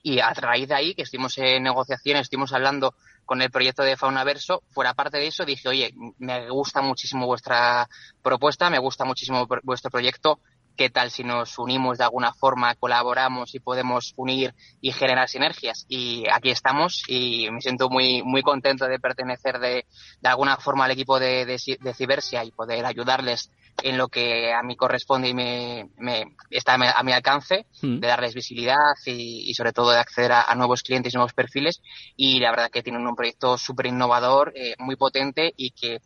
Y 0.03 0.19
a 0.19 0.33
raíz 0.33 0.67
de 0.67 0.75
ahí, 0.75 0.95
que 0.95 1.03
estuvimos 1.03 1.37
en 1.37 1.61
negociaciones, 1.61 2.23
estuvimos 2.23 2.53
hablando 2.53 2.95
con 3.25 3.41
el 3.41 3.51
proyecto 3.51 3.83
de 3.83 3.97
Faunaverso, 3.97 4.63
fuera 4.71 4.93
parte 4.93 5.17
de 5.17 5.27
eso, 5.27 5.45
dije, 5.45 5.69
oye, 5.69 5.93
me 6.17 6.49
gusta 6.49 6.81
muchísimo 6.81 7.27
vuestra 7.27 7.87
propuesta, 8.21 8.69
me 8.69 8.79
gusta 8.79 9.05
muchísimo 9.05 9.47
vuestro 9.63 9.91
proyecto, 9.91 10.39
qué 10.81 10.89
tal 10.89 11.11
si 11.11 11.23
nos 11.23 11.59
unimos 11.59 11.99
de 11.99 12.05
alguna 12.05 12.33
forma, 12.33 12.73
colaboramos 12.73 13.53
y 13.53 13.59
podemos 13.59 14.13
unir 14.15 14.55
y 14.81 14.91
generar 14.91 15.29
sinergias. 15.29 15.85
Y 15.87 16.23
aquí 16.33 16.49
estamos 16.49 17.03
y 17.07 17.51
me 17.51 17.61
siento 17.61 17.87
muy, 17.87 18.23
muy 18.23 18.41
contento 18.41 18.87
de 18.87 18.97
pertenecer 18.97 19.59
de, 19.59 19.85
de 20.21 20.29
alguna 20.29 20.57
forma 20.57 20.85
al 20.85 20.91
equipo 20.91 21.19
de, 21.19 21.45
de, 21.45 21.93
Cibersia 21.93 22.43
y 22.43 22.49
poder 22.49 22.83
ayudarles 22.83 23.51
en 23.83 23.95
lo 23.95 24.07
que 24.07 24.51
a 24.51 24.63
mí 24.63 24.75
corresponde 24.75 25.29
y 25.29 25.35
me, 25.35 25.87
me 25.99 26.35
está 26.49 26.73
a 26.73 27.03
mi 27.03 27.11
alcance, 27.11 27.67
mm. 27.83 27.99
de 27.99 28.07
darles 28.07 28.33
visibilidad 28.33 28.95
y, 29.05 29.51
y, 29.51 29.53
sobre 29.53 29.73
todo 29.73 29.91
de 29.91 29.99
acceder 29.99 30.31
a, 30.31 30.55
nuevos 30.55 30.81
clientes 30.81 31.13
y 31.13 31.17
nuevos 31.17 31.33
perfiles. 31.33 31.79
Y 32.15 32.39
la 32.39 32.49
verdad 32.49 32.71
que 32.71 32.81
tienen 32.81 33.05
un 33.05 33.15
proyecto 33.15 33.55
súper 33.55 33.85
innovador, 33.85 34.51
eh, 34.55 34.73
muy 34.79 34.95
potente 34.95 35.53
y 35.55 35.69
que 35.69 35.99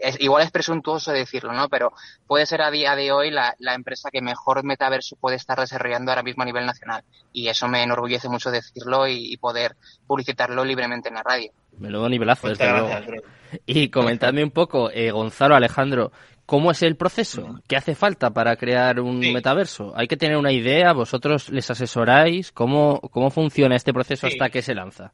es, 0.00 0.20
igual 0.20 0.42
es 0.42 0.50
presuntuoso 0.50 1.12
decirlo, 1.12 1.52
¿no? 1.52 1.68
Pero 1.68 1.92
puede 2.26 2.46
ser 2.46 2.62
a 2.62 2.70
día 2.70 2.96
de 2.96 3.12
hoy 3.12 3.30
la, 3.30 3.54
empresa 3.74 4.10
que 4.10 4.20
mejor 4.20 4.64
metaverso 4.64 5.16
puede 5.16 5.36
estar 5.36 5.58
desarrollando 5.58 6.10
ahora 6.10 6.22
mismo 6.22 6.42
a 6.42 6.46
nivel 6.46 6.66
nacional. 6.66 7.02
Y 7.32 7.48
eso 7.48 7.68
me 7.68 7.82
enorgullece 7.82 8.28
mucho 8.28 8.50
decirlo 8.50 9.06
y, 9.06 9.36
poder 9.38 9.76
publicitarlo 10.06 10.64
libremente 10.64 11.08
en 11.08 11.14
la 11.14 11.22
radio. 11.22 11.52
Me 11.78 11.90
lo 11.90 12.08
nivelazo, 12.08 12.48
desde 12.48 12.70
luego. 12.70 12.88
Y 13.64 13.88
comentadme 13.88 14.44
un 14.44 14.50
poco, 14.50 14.90
eh, 14.90 15.10
Gonzalo, 15.10 15.54
Alejandro, 15.54 16.12
¿Cómo 16.48 16.70
es 16.70 16.82
el 16.82 16.96
proceso? 16.96 17.60
¿Qué 17.68 17.76
hace 17.76 17.94
falta 17.94 18.30
para 18.30 18.56
crear 18.56 19.00
un 19.00 19.18
metaverso? 19.18 19.92
¿Hay 19.94 20.08
que 20.08 20.16
tener 20.16 20.38
una 20.38 20.50
idea? 20.50 20.94
¿Vosotros 20.94 21.50
les 21.50 21.70
asesoráis? 21.70 22.52
¿Cómo, 22.52 23.00
cómo 23.12 23.28
funciona 23.28 23.76
este 23.76 23.92
proceso 23.92 24.28
hasta 24.28 24.48
que 24.48 24.62
se 24.62 24.74
lanza? 24.74 25.10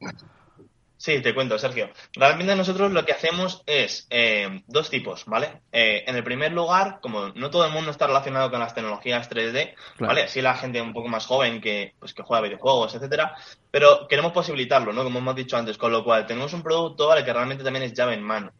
Sí, 0.97 1.19
te 1.21 1.33
cuento, 1.33 1.59
Sergio. 1.59 1.89
Realmente 2.13 2.55
nosotros 2.55 2.91
lo 2.91 3.05
que 3.05 3.11
hacemos 3.11 3.63
es 3.65 4.07
eh, 4.09 4.63
dos 4.67 4.89
tipos, 4.89 5.25
¿vale? 5.25 5.61
Eh, 5.71 6.03
en 6.07 6.15
el 6.15 6.23
primer 6.23 6.53
lugar, 6.53 6.99
como 7.01 7.29
no 7.29 7.49
todo 7.49 7.65
el 7.65 7.73
mundo 7.73 7.91
está 7.91 8.07
relacionado 8.07 8.49
con 8.49 8.59
las 8.59 8.73
tecnologías 8.73 9.29
3D, 9.29 9.73
¿vale? 9.99 10.23
Así 10.23 10.41
la 10.41 10.55
gente 10.55 10.81
un 10.81 10.93
poco 10.93 11.09
más 11.09 11.25
joven 11.25 11.59
que, 11.59 11.95
pues, 11.99 12.13
que 12.13 12.23
juega 12.23 12.43
videojuegos, 12.43 12.95
etcétera, 12.95 13.35
pero 13.71 14.07
queremos 14.07 14.31
posibilitarlo, 14.31 14.93
¿no? 14.93 15.03
Como 15.03 15.19
hemos 15.19 15.35
dicho 15.35 15.57
antes, 15.57 15.77
con 15.77 15.91
lo 15.91 16.03
cual 16.03 16.25
tenemos 16.25 16.53
un 16.53 16.63
producto, 16.63 17.07
¿vale? 17.07 17.25
Que 17.25 17.33
realmente 17.33 17.63
también 17.63 17.83
es 17.83 17.93
llave 17.93 18.13
en 18.13 18.23
mano. 18.23 18.53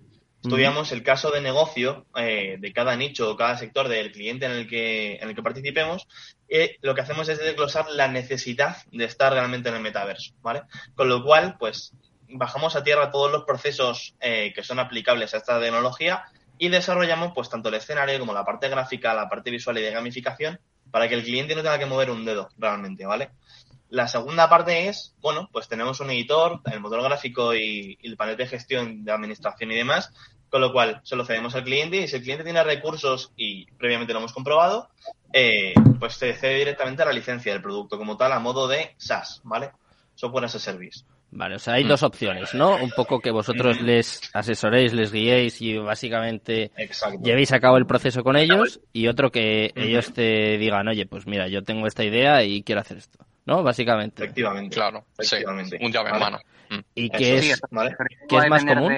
Estudiamos 0.45 0.91
el 0.91 1.01
caso 1.01 1.31
de 1.31 1.41
negocio 1.41 2.05
eh, 2.15 2.57
de 2.59 2.71
cada 2.71 2.95
nicho 2.95 3.31
o 3.31 3.35
cada 3.35 3.57
sector 3.57 3.87
del 3.87 4.11
cliente 4.11 4.45
en 4.45 4.51
el 4.51 4.67
que, 4.67 5.15
en 5.15 5.29
el 5.29 5.35
que 5.35 5.41
participemos 5.41 6.07
y 6.47 6.69
lo 6.81 6.93
que 6.93 7.01
hacemos 7.01 7.27
es 7.29 7.39
desglosar 7.39 7.89
la 7.89 8.07
necesidad 8.07 8.77
de 8.91 9.05
estar 9.05 9.33
realmente 9.33 9.69
en 9.69 9.75
el 9.75 9.81
metaverso, 9.81 10.35
¿vale? 10.41 10.61
Con 10.93 11.09
lo 11.09 11.23
cual, 11.23 11.55
pues 11.57 11.93
bajamos 12.29 12.75
a 12.75 12.83
tierra 12.83 13.11
todos 13.11 13.31
los 13.31 13.43
procesos 13.43 14.15
eh, 14.19 14.51
que 14.53 14.63
son 14.63 14.79
aplicables 14.79 15.33
a 15.33 15.37
esta 15.37 15.59
tecnología 15.59 16.25
y 16.57 16.69
desarrollamos 16.69 17.33
pues 17.33 17.49
tanto 17.49 17.69
el 17.69 17.75
escenario 17.75 18.19
como 18.19 18.33
la 18.33 18.45
parte 18.45 18.69
gráfica, 18.69 19.13
la 19.13 19.29
parte 19.29 19.51
visual 19.51 19.77
y 19.77 19.81
de 19.81 19.91
gamificación 19.91 20.59
para 20.91 21.07
que 21.09 21.15
el 21.15 21.23
cliente 21.23 21.55
no 21.55 21.63
tenga 21.63 21.79
que 21.79 21.85
mover 21.85 22.09
un 22.09 22.25
dedo 22.25 22.49
realmente, 22.57 23.05
¿vale? 23.05 23.31
La 23.89 24.07
segunda 24.07 24.49
parte 24.49 24.87
es, 24.87 25.15
bueno, 25.21 25.49
pues 25.51 25.67
tenemos 25.67 25.99
un 25.99 26.09
editor, 26.09 26.61
el 26.71 26.79
motor 26.79 27.03
gráfico 27.03 27.53
y, 27.53 27.97
el 28.01 28.17
panel 28.17 28.37
de 28.37 28.47
gestión 28.47 29.03
de 29.03 29.11
administración 29.11 29.71
y 29.71 29.75
demás, 29.75 30.11
con 30.49 30.61
lo 30.61 30.71
cual 30.71 31.01
se 31.03 31.15
lo 31.15 31.25
cedemos 31.25 31.55
al 31.55 31.63
cliente 31.63 31.97
y 31.97 32.07
si 32.07 32.15
el 32.15 32.23
cliente 32.23 32.43
tiene 32.43 32.63
recursos 32.63 33.31
y 33.35 33.65
previamente 33.73 34.13
lo 34.13 34.19
hemos 34.19 34.33
comprobado, 34.33 34.89
eh, 35.33 35.73
pues 35.99 36.13
se 36.13 36.33
cede 36.33 36.55
directamente 36.55 37.03
a 37.03 37.05
la 37.05 37.13
licencia 37.13 37.51
del 37.51 37.61
producto 37.61 37.97
como 37.97 38.17
tal 38.17 38.31
a 38.31 38.39
modo 38.39 38.67
de 38.67 38.95
SaaS, 38.97 39.41
¿vale? 39.43 39.71
Software 40.15 40.45
as 40.45 40.55
a 40.55 40.59
Service. 40.59 41.05
Vale, 41.35 41.55
o 41.55 41.59
sea, 41.59 41.73
hay 41.73 41.83
mm. 41.83 41.89
dos 41.89 42.03
opciones, 42.03 42.53
¿no? 42.53 42.77
Un 42.77 42.91
poco 42.91 43.19
que 43.19 43.29
vosotros 43.29 43.81
mm. 43.81 43.85
les 43.85 44.21
asesoréis, 44.33 44.93
les 44.93 45.11
guiéis 45.11 45.61
y 45.61 45.77
básicamente 45.77 46.71
llevéis 47.21 47.51
a 47.51 47.59
cabo 47.59 47.77
el 47.77 47.85
proceso 47.85 48.23
con 48.23 48.37
ellos 48.37 48.79
y 48.93 49.07
otro 49.07 49.31
que 49.31 49.73
ellos 49.75 50.13
te 50.13 50.57
digan, 50.57 50.87
oye, 50.87 51.05
pues 51.05 51.27
mira, 51.27 51.49
yo 51.49 51.61
tengo 51.61 51.87
esta 51.87 52.05
idea 52.05 52.41
y 52.43 52.63
quiero 52.63 52.79
hacer 52.79 52.97
esto, 52.97 53.19
¿no? 53.45 53.63
Básicamente. 53.63 54.23
Efectivamente. 54.23 54.75
Claro, 54.75 55.03
efectivamente. 55.17 55.77
un 55.81 55.91
llave 55.91 56.11
en 56.11 56.19
mano. 56.19 56.39
¿Y 56.95 57.09
qué 57.09 57.37
es, 57.37 57.61
¿qué 58.29 58.37
es 58.37 58.49
más 58.49 58.63
común? 58.63 58.93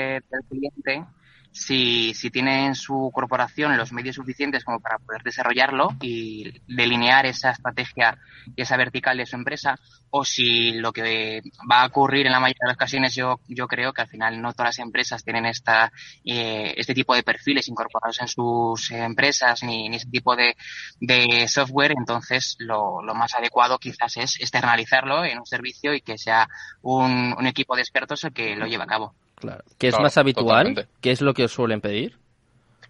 Si, 1.51 2.13
si 2.13 2.29
tiene 2.29 2.65
en 2.65 2.75
su 2.75 3.11
corporación 3.13 3.77
los 3.77 3.91
medios 3.91 4.15
suficientes 4.15 4.63
como 4.63 4.79
para 4.79 4.99
poder 4.99 5.23
desarrollarlo 5.23 5.89
y 6.01 6.61
delinear 6.67 7.25
esa 7.25 7.51
estrategia 7.51 8.17
y 8.55 8.61
esa 8.61 8.77
vertical 8.77 9.17
de 9.17 9.25
su 9.25 9.35
empresa, 9.35 9.77
o 10.09 10.23
si 10.23 10.73
lo 10.73 10.93
que 10.93 11.41
va 11.69 11.81
a 11.81 11.87
ocurrir 11.87 12.25
en 12.25 12.31
la 12.31 12.39
mayoría 12.39 12.59
de 12.61 12.67
las 12.67 12.75
ocasiones, 12.75 13.15
yo, 13.15 13.39
yo 13.47 13.67
creo 13.67 13.93
que 13.93 14.01
al 14.01 14.07
final 14.07 14.41
no 14.41 14.53
todas 14.53 14.77
las 14.77 14.79
empresas 14.79 15.23
tienen 15.23 15.45
esta, 15.45 15.91
eh, 16.23 16.73
este 16.77 16.93
tipo 16.93 17.15
de 17.15 17.23
perfiles 17.23 17.67
incorporados 17.67 18.21
en 18.21 18.27
sus 18.27 18.91
empresas 18.91 19.63
ni, 19.63 19.89
ni 19.89 19.97
ese 19.97 20.09
tipo 20.09 20.35
de, 20.35 20.55
de 20.99 21.47
software, 21.47 21.93
entonces 21.97 22.55
lo, 22.59 23.01
lo 23.01 23.15
más 23.15 23.35
adecuado 23.35 23.79
quizás 23.79 24.17
es 24.17 24.39
externalizarlo 24.39 25.25
en 25.25 25.39
un 25.39 25.45
servicio 25.45 25.93
y 25.93 26.01
que 26.01 26.17
sea 26.17 26.47
un, 26.81 27.35
un 27.37 27.47
equipo 27.47 27.75
de 27.75 27.81
expertos 27.81 28.23
el 28.23 28.33
que 28.33 28.55
lo 28.55 28.67
lleve 28.67 28.83
a 28.83 28.87
cabo. 28.87 29.13
Claro. 29.37 29.63
¿Qué 29.77 29.89
es 29.89 29.99
más 29.99 30.17
habitual? 30.17 30.87
¿Qué 30.99 31.11
es 31.11 31.21
lo 31.21 31.33
que 31.33 31.45
os 31.45 31.51
suelen 31.51 31.79
pedir? 31.79 32.17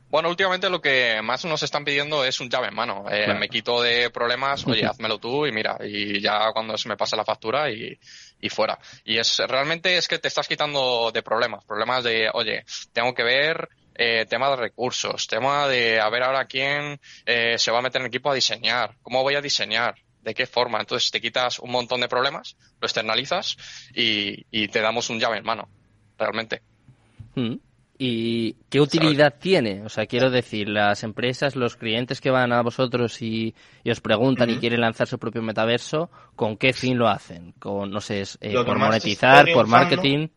Bueno, 0.10 0.30
últimamente 0.30 0.70
lo 0.70 0.80
que 0.80 1.22
más 1.22 1.44
nos 1.44 1.62
están 1.64 1.84
pidiendo 1.84 2.24
es 2.24 2.40
un 2.40 2.50
llave 2.50 2.70
en 2.70 2.76
mano. 2.76 3.04
Eh, 3.12 3.34
me 3.34 3.50
quito 3.50 3.82
de 3.82 4.10
problemas, 4.10 4.66
oye, 4.66 4.86
házmelo 4.86 5.18
tú 5.20 5.46
y 5.46 5.52
mira, 5.52 5.78
y 5.84 6.22
ya 6.22 6.54
cuando 6.54 6.78
se 6.78 6.88
me 6.88 6.96
pasa 6.96 7.18
la 7.18 7.26
factura 7.26 7.70
y, 7.70 8.00
y, 8.40 8.50
fuera. 8.50 8.80
Y 9.04 9.18
es 9.18 9.38
realmente 9.40 9.98
es 9.98 10.08
que 10.08 10.20
te 10.20 10.30
estás 10.30 10.48
quitando 10.48 11.12
de 11.12 11.22
problemas, 11.24 11.66
problemas 11.66 12.06
de, 12.06 12.30
oye, 12.34 12.64
tengo 12.94 13.14
que 13.14 13.24
ver 13.24 13.68
eh, 13.96 14.26
tema 14.30 14.50
de 14.52 14.56
recursos, 14.56 15.28
tema 15.28 15.68
de 15.68 16.00
a 16.00 16.08
ver 16.10 16.24
ahora 16.24 16.46
quién 16.46 17.02
eh, 17.26 17.58
se 17.58 17.72
va 17.72 17.80
a 17.80 17.82
meter 17.82 18.00
en 18.00 18.08
equipo 18.08 18.32
a 18.32 18.36
diseñar, 18.36 18.96
cómo 19.02 19.24
voy 19.24 19.36
a 19.36 19.42
diseñar, 19.42 19.96
de 20.22 20.34
qué 20.34 20.46
forma. 20.48 20.80
Entonces 20.80 21.12
te 21.12 21.20
quitas 21.20 21.60
un 21.60 21.72
montón 21.72 22.00
de 22.00 22.08
problemas, 22.08 22.56
lo 22.80 22.86
externalizas 22.86 23.58
y, 23.94 24.46
y 24.52 24.70
te 24.70 24.80
damos 24.80 25.10
un 25.10 25.20
llave 25.20 25.40
en 25.40 25.44
mano 25.44 25.68
realmente. 26.18 26.62
Mm. 27.36 27.56
¿Y 28.00 28.54
qué 28.70 28.80
utilidad 28.80 29.36
tiene? 29.40 29.84
O 29.84 29.90
sea, 29.90 30.06
quiero 30.06 30.30
decir, 30.30 30.70
las 30.70 31.04
empresas, 31.04 31.56
los 31.56 31.78
clientes 31.78 32.22
que 32.22 32.30
van 32.30 32.54
a 32.54 32.62
vosotros 32.62 33.22
y, 33.24 33.56
os 33.90 34.02
preguntan 34.02 34.52
y 34.52 34.58
quieren 34.58 34.82
lanzar 34.82 35.08
su 35.08 35.18
propio 35.18 35.42
metaverso, 35.42 36.12
¿con 36.36 36.58
qué 36.58 36.74
fin 36.74 37.00
lo 37.00 37.08
hacen? 37.08 37.54
¿Con, 37.54 37.90
no 37.90 38.00
sé, 38.00 38.24
eh, 38.42 38.54
por 38.54 38.78
monetizar, 38.78 39.48
por 39.52 39.66
marketing? 39.66 40.28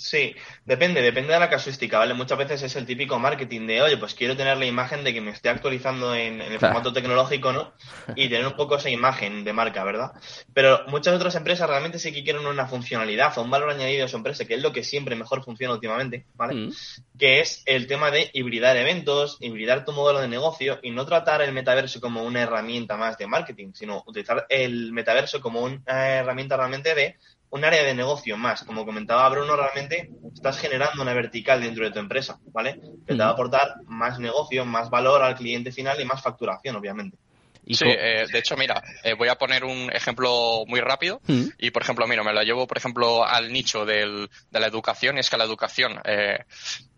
Sí, 0.00 0.34
depende, 0.64 1.02
depende 1.02 1.34
de 1.34 1.38
la 1.38 1.50
casuística, 1.50 1.98
¿vale? 1.98 2.14
Muchas 2.14 2.38
veces 2.38 2.62
es 2.62 2.74
el 2.74 2.86
típico 2.86 3.18
marketing 3.18 3.66
de, 3.66 3.82
oye, 3.82 3.98
pues 3.98 4.14
quiero 4.14 4.34
tener 4.34 4.56
la 4.56 4.64
imagen 4.64 5.04
de 5.04 5.12
que 5.12 5.20
me 5.20 5.30
esté 5.30 5.50
actualizando 5.50 6.14
en, 6.14 6.40
el 6.40 6.58
formato 6.58 6.90
tecnológico, 6.90 7.52
¿no? 7.52 7.74
Y 8.16 8.30
tener 8.30 8.46
un 8.46 8.56
poco 8.56 8.76
esa 8.76 8.88
imagen 8.88 9.44
de 9.44 9.52
marca, 9.52 9.84
¿verdad? 9.84 10.12
Pero 10.54 10.86
muchas 10.86 11.14
otras 11.14 11.34
empresas 11.34 11.68
realmente 11.68 11.98
sí 11.98 12.12
que 12.12 12.24
quieren 12.24 12.46
una 12.46 12.66
funcionalidad 12.66 13.36
o 13.36 13.42
un 13.42 13.50
valor 13.50 13.68
añadido 13.68 14.06
a 14.06 14.08
su 14.08 14.16
empresa, 14.16 14.46
que 14.46 14.54
es 14.54 14.62
lo 14.62 14.72
que 14.72 14.84
siempre 14.84 15.16
mejor 15.16 15.44
funciona 15.44 15.74
últimamente, 15.74 16.24
¿vale? 16.34 16.54
Mm. 16.54 16.72
Que 17.18 17.40
es 17.40 17.62
el 17.66 17.86
tema 17.86 18.10
de 18.10 18.30
hibridar 18.32 18.78
eventos, 18.78 19.36
hibridar 19.40 19.84
tu 19.84 19.92
modelo 19.92 20.20
de 20.20 20.28
negocio 20.28 20.78
y 20.82 20.92
no 20.92 21.04
tratar 21.04 21.42
el 21.42 21.52
metaverso 21.52 22.00
como 22.00 22.22
una 22.22 22.40
herramienta 22.40 22.96
más 22.96 23.18
de 23.18 23.26
marketing, 23.26 23.72
sino 23.74 24.02
utilizar 24.06 24.46
el 24.48 24.92
metaverso 24.92 25.42
como 25.42 25.60
una 25.60 26.16
herramienta 26.16 26.56
realmente 26.56 26.94
de 26.94 27.16
un 27.50 27.64
área 27.64 27.82
de 27.82 27.94
negocio 27.94 28.36
más. 28.36 28.62
Como 28.64 28.86
comentaba 28.86 29.28
Bruno, 29.28 29.56
realmente 29.56 30.10
estás 30.34 30.58
generando 30.58 31.02
una 31.02 31.14
vertical 31.14 31.60
dentro 31.60 31.84
de 31.84 31.90
tu 31.90 31.98
empresa, 31.98 32.38
¿vale? 32.52 32.80
Que 33.06 33.14
te 33.14 33.18
va 33.18 33.26
a 33.26 33.30
aportar 33.30 33.76
más 33.86 34.18
negocio, 34.18 34.64
más 34.64 34.90
valor 34.90 35.22
al 35.22 35.34
cliente 35.34 35.72
final 35.72 36.00
y 36.00 36.04
más 36.04 36.22
facturación, 36.22 36.76
obviamente. 36.76 37.18
Sí, 37.66 37.84
eh, 37.86 38.26
de 38.30 38.38
hecho, 38.38 38.56
mira, 38.56 38.82
eh, 39.04 39.14
voy 39.14 39.28
a 39.28 39.36
poner 39.36 39.64
un 39.64 39.90
ejemplo 39.92 40.64
muy 40.66 40.80
rápido. 40.80 41.20
Mm. 41.26 41.44
Y, 41.58 41.70
por 41.70 41.82
ejemplo, 41.82 42.06
mira, 42.06 42.24
me 42.24 42.32
lo 42.32 42.42
llevo, 42.42 42.66
por 42.66 42.78
ejemplo, 42.78 43.24
al 43.24 43.52
nicho 43.52 43.84
del, 43.84 44.28
de 44.50 44.60
la 44.60 44.66
educación. 44.66 45.16
Y 45.16 45.20
es 45.20 45.30
que 45.30 45.36
la 45.36 45.44
educación, 45.44 46.00
eh, 46.04 46.38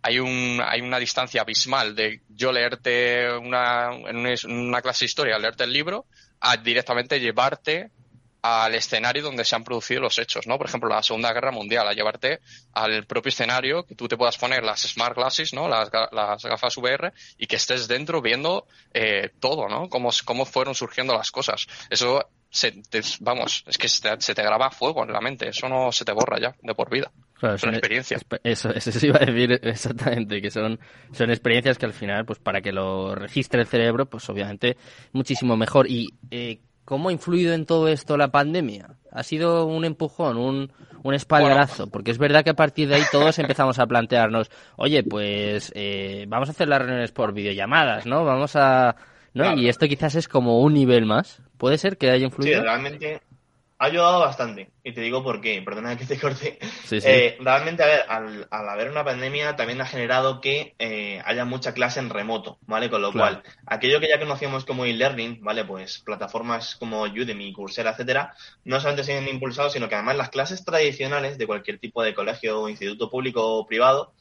hay, 0.03 0.19
un, 0.19 0.61
hay 0.65 0.81
una 0.81 0.99
distancia 0.99 1.43
abismal 1.43 1.95
de 1.95 2.21
yo 2.29 2.53
leerte 2.53 3.31
una, 3.37 3.91
en 3.93 4.27
una 4.51 4.81
clase 4.81 5.05
de 5.05 5.07
historia, 5.07 5.39
leerte 5.39 5.65
el 5.65 5.73
libro, 5.73 6.07
a 6.41 6.57
directamente 6.57 7.21
llevarte 7.21 7.91
al 8.43 8.75
escenario 8.75 9.23
donde 9.23 9.45
se 9.45 9.55
han 9.55 9.63
producido 9.63 10.01
los 10.01 10.19
hechos, 10.19 10.47
¿no? 10.47 10.59
Por 10.59 10.67
ejemplo, 10.67 10.89
la 10.89 11.03
Segunda 11.03 11.33
Guerra 11.33 11.53
Mundial, 11.53 11.87
a 11.87 11.93
llevarte 11.93 12.41
al 12.73 13.07
propio 13.07 13.29
escenario, 13.29 13.85
que 13.85 13.95
tú 13.95 14.09
te 14.09 14.17
puedas 14.17 14.37
poner 14.37 14.65
las 14.65 14.81
smart 14.81 15.17
glasses, 15.17 15.55
¿no? 15.55 15.69
Las, 15.69 15.91
las 16.11 16.43
gafas 16.43 16.77
VR 16.77 17.13
y 17.39 17.47
que 17.47 17.57
estés 17.57 17.87
dentro 17.87 18.21
viendo 18.21 18.67
eh, 18.93 19.31
todo, 19.39 19.69
¿no? 19.69 19.89
Cómo, 19.89 20.11
cómo 20.25 20.45
fueron 20.45 20.75
surgiendo 20.75 21.15
las 21.15 21.31
cosas. 21.31 21.67
Eso, 21.89 22.29
se 22.51 22.83
vamos, 23.21 23.65
es 23.67 23.79
que 23.79 23.89
se 23.89 24.03
te, 24.03 24.21
se 24.21 24.35
te, 24.35 24.43
graba 24.43 24.67
a 24.67 24.71
fuego 24.71 25.05
en 25.05 25.13
la 25.13 25.21
mente, 25.21 25.49
eso 25.49 25.69
no 25.69 25.91
se 25.91 26.05
te 26.05 26.13
borra 26.13 26.39
ya 26.39 26.55
de 26.63 26.75
por 26.75 26.91
vida. 26.91 27.11
Claro, 27.35 27.57
son, 27.59 27.71
experiencias. 27.71 28.25
Eso, 28.45 28.71
eso 28.71 28.93
se 28.93 29.07
iba 29.07 29.19
a 29.19 29.25
decir 29.25 29.59
exactamente, 29.63 30.43
que 30.43 30.51
son, 30.51 30.79
son 31.13 31.31
experiencias 31.31 31.79
que 31.79 31.87
al 31.87 31.95
final, 31.95 32.27
pues 32.27 32.39
para 32.39 32.61
que 32.61 32.73
lo 32.73 33.15
registre 33.15 33.63
el 33.63 33.67
cerebro, 33.67 34.07
pues 34.07 34.29
obviamente 34.29 34.77
muchísimo 35.13 35.57
mejor. 35.57 35.91
Y 35.91 36.13
eh, 36.31 36.61
¿Cómo 36.85 37.09
ha 37.09 37.13
influido 37.13 37.55
en 37.55 37.65
todo 37.65 37.89
esto 37.89 38.17
la 38.17 38.29
pandemia? 38.29 38.91
¿Ha 39.11 39.23
sido 39.23 39.67
un 39.67 39.85
empujón, 39.85 40.37
un, 40.37 40.73
un 41.03 41.15
espaldarazo? 41.15 41.89
Porque 41.89 42.11
es 42.11 42.19
verdad 42.19 42.43
que 42.43 42.51
a 42.51 42.55
partir 42.55 42.89
de 42.89 42.97
ahí 42.97 43.03
todos 43.13 43.39
empezamos 43.39 43.79
a 43.79 43.87
plantearnos, 43.87 44.51
oye, 44.77 45.03
pues 45.05 45.73
eh, 45.75 46.25
vamos 46.29 46.49
a 46.49 46.53
hacer 46.53 46.69
las 46.69 46.81
reuniones 46.81 47.13
por 47.13 47.33
videollamadas, 47.33 48.07
¿no? 48.07 48.25
Vamos 48.25 48.57
a... 48.57 48.97
¿no? 49.35 49.57
Y 49.57 49.69
esto 49.69 49.87
quizás 49.87 50.15
es 50.15 50.29
como 50.29 50.61
un 50.61 50.75
nivel 50.75 51.07
más. 51.07 51.41
¿Puede 51.57 51.79
ser 51.79 51.97
que 51.97 52.11
haya 52.11 52.27
influido? 52.27 52.59
Sí, 52.59 52.63
realmente 52.63 53.23
ha 53.83 53.87
ayudado 53.87 54.21
bastante. 54.21 54.71
Y 54.85 54.93
te 54.93 55.01
digo 55.01 55.25
por 55.25 55.41
qué, 55.41 55.61
perdona 55.61 55.99
que 55.99 56.05
te 56.05 56.17
corte. 56.19 56.57
Eh, 56.93 57.37
realmente, 57.41 57.83
a 57.83 57.87
ver, 57.87 58.05
al, 58.09 58.69
haber 58.69 58.91
una 58.91 59.03
pandemia 59.03 59.57
también 59.57 59.81
ha 59.81 59.87
generado 59.87 60.41
que 60.41 60.75
eh, 60.79 61.21
haya 61.25 61.45
mucha 61.45 61.75
clase 61.75 61.99
en 61.99 62.11
remoto, 62.11 62.59
¿vale? 62.67 62.91
Con 62.91 63.03
lo 63.03 63.13
cual, 63.13 63.43
aquello 63.67 63.99
que 63.99 64.09
ya 64.09 64.21
conocíamos 64.21 64.65
como 64.65 64.85
e-learning, 64.85 65.43
¿vale? 65.43 65.65
Pues 65.65 65.99
plataformas 65.99 66.77
como 66.77 67.03
Udemy, 67.03 67.53
Coursera, 67.53 67.91
etcétera, 67.91 68.35
no 68.65 68.79
solamente 68.79 69.03
se 69.03 69.19
han 69.19 69.27
impulsado, 69.27 69.69
sino 69.69 69.89
que 69.89 69.97
además 69.97 70.17
las 70.17 70.31
clases 70.31 70.65
tradicionales 70.65 71.37
de 71.37 71.47
cualquier 71.49 71.79
tipo 71.79 72.05
de 72.05 72.15
colegio 72.15 72.61
o 72.61 72.69
instituto 72.69 73.11
público 73.11 73.43
o 73.43 73.67
privado 73.67 74.13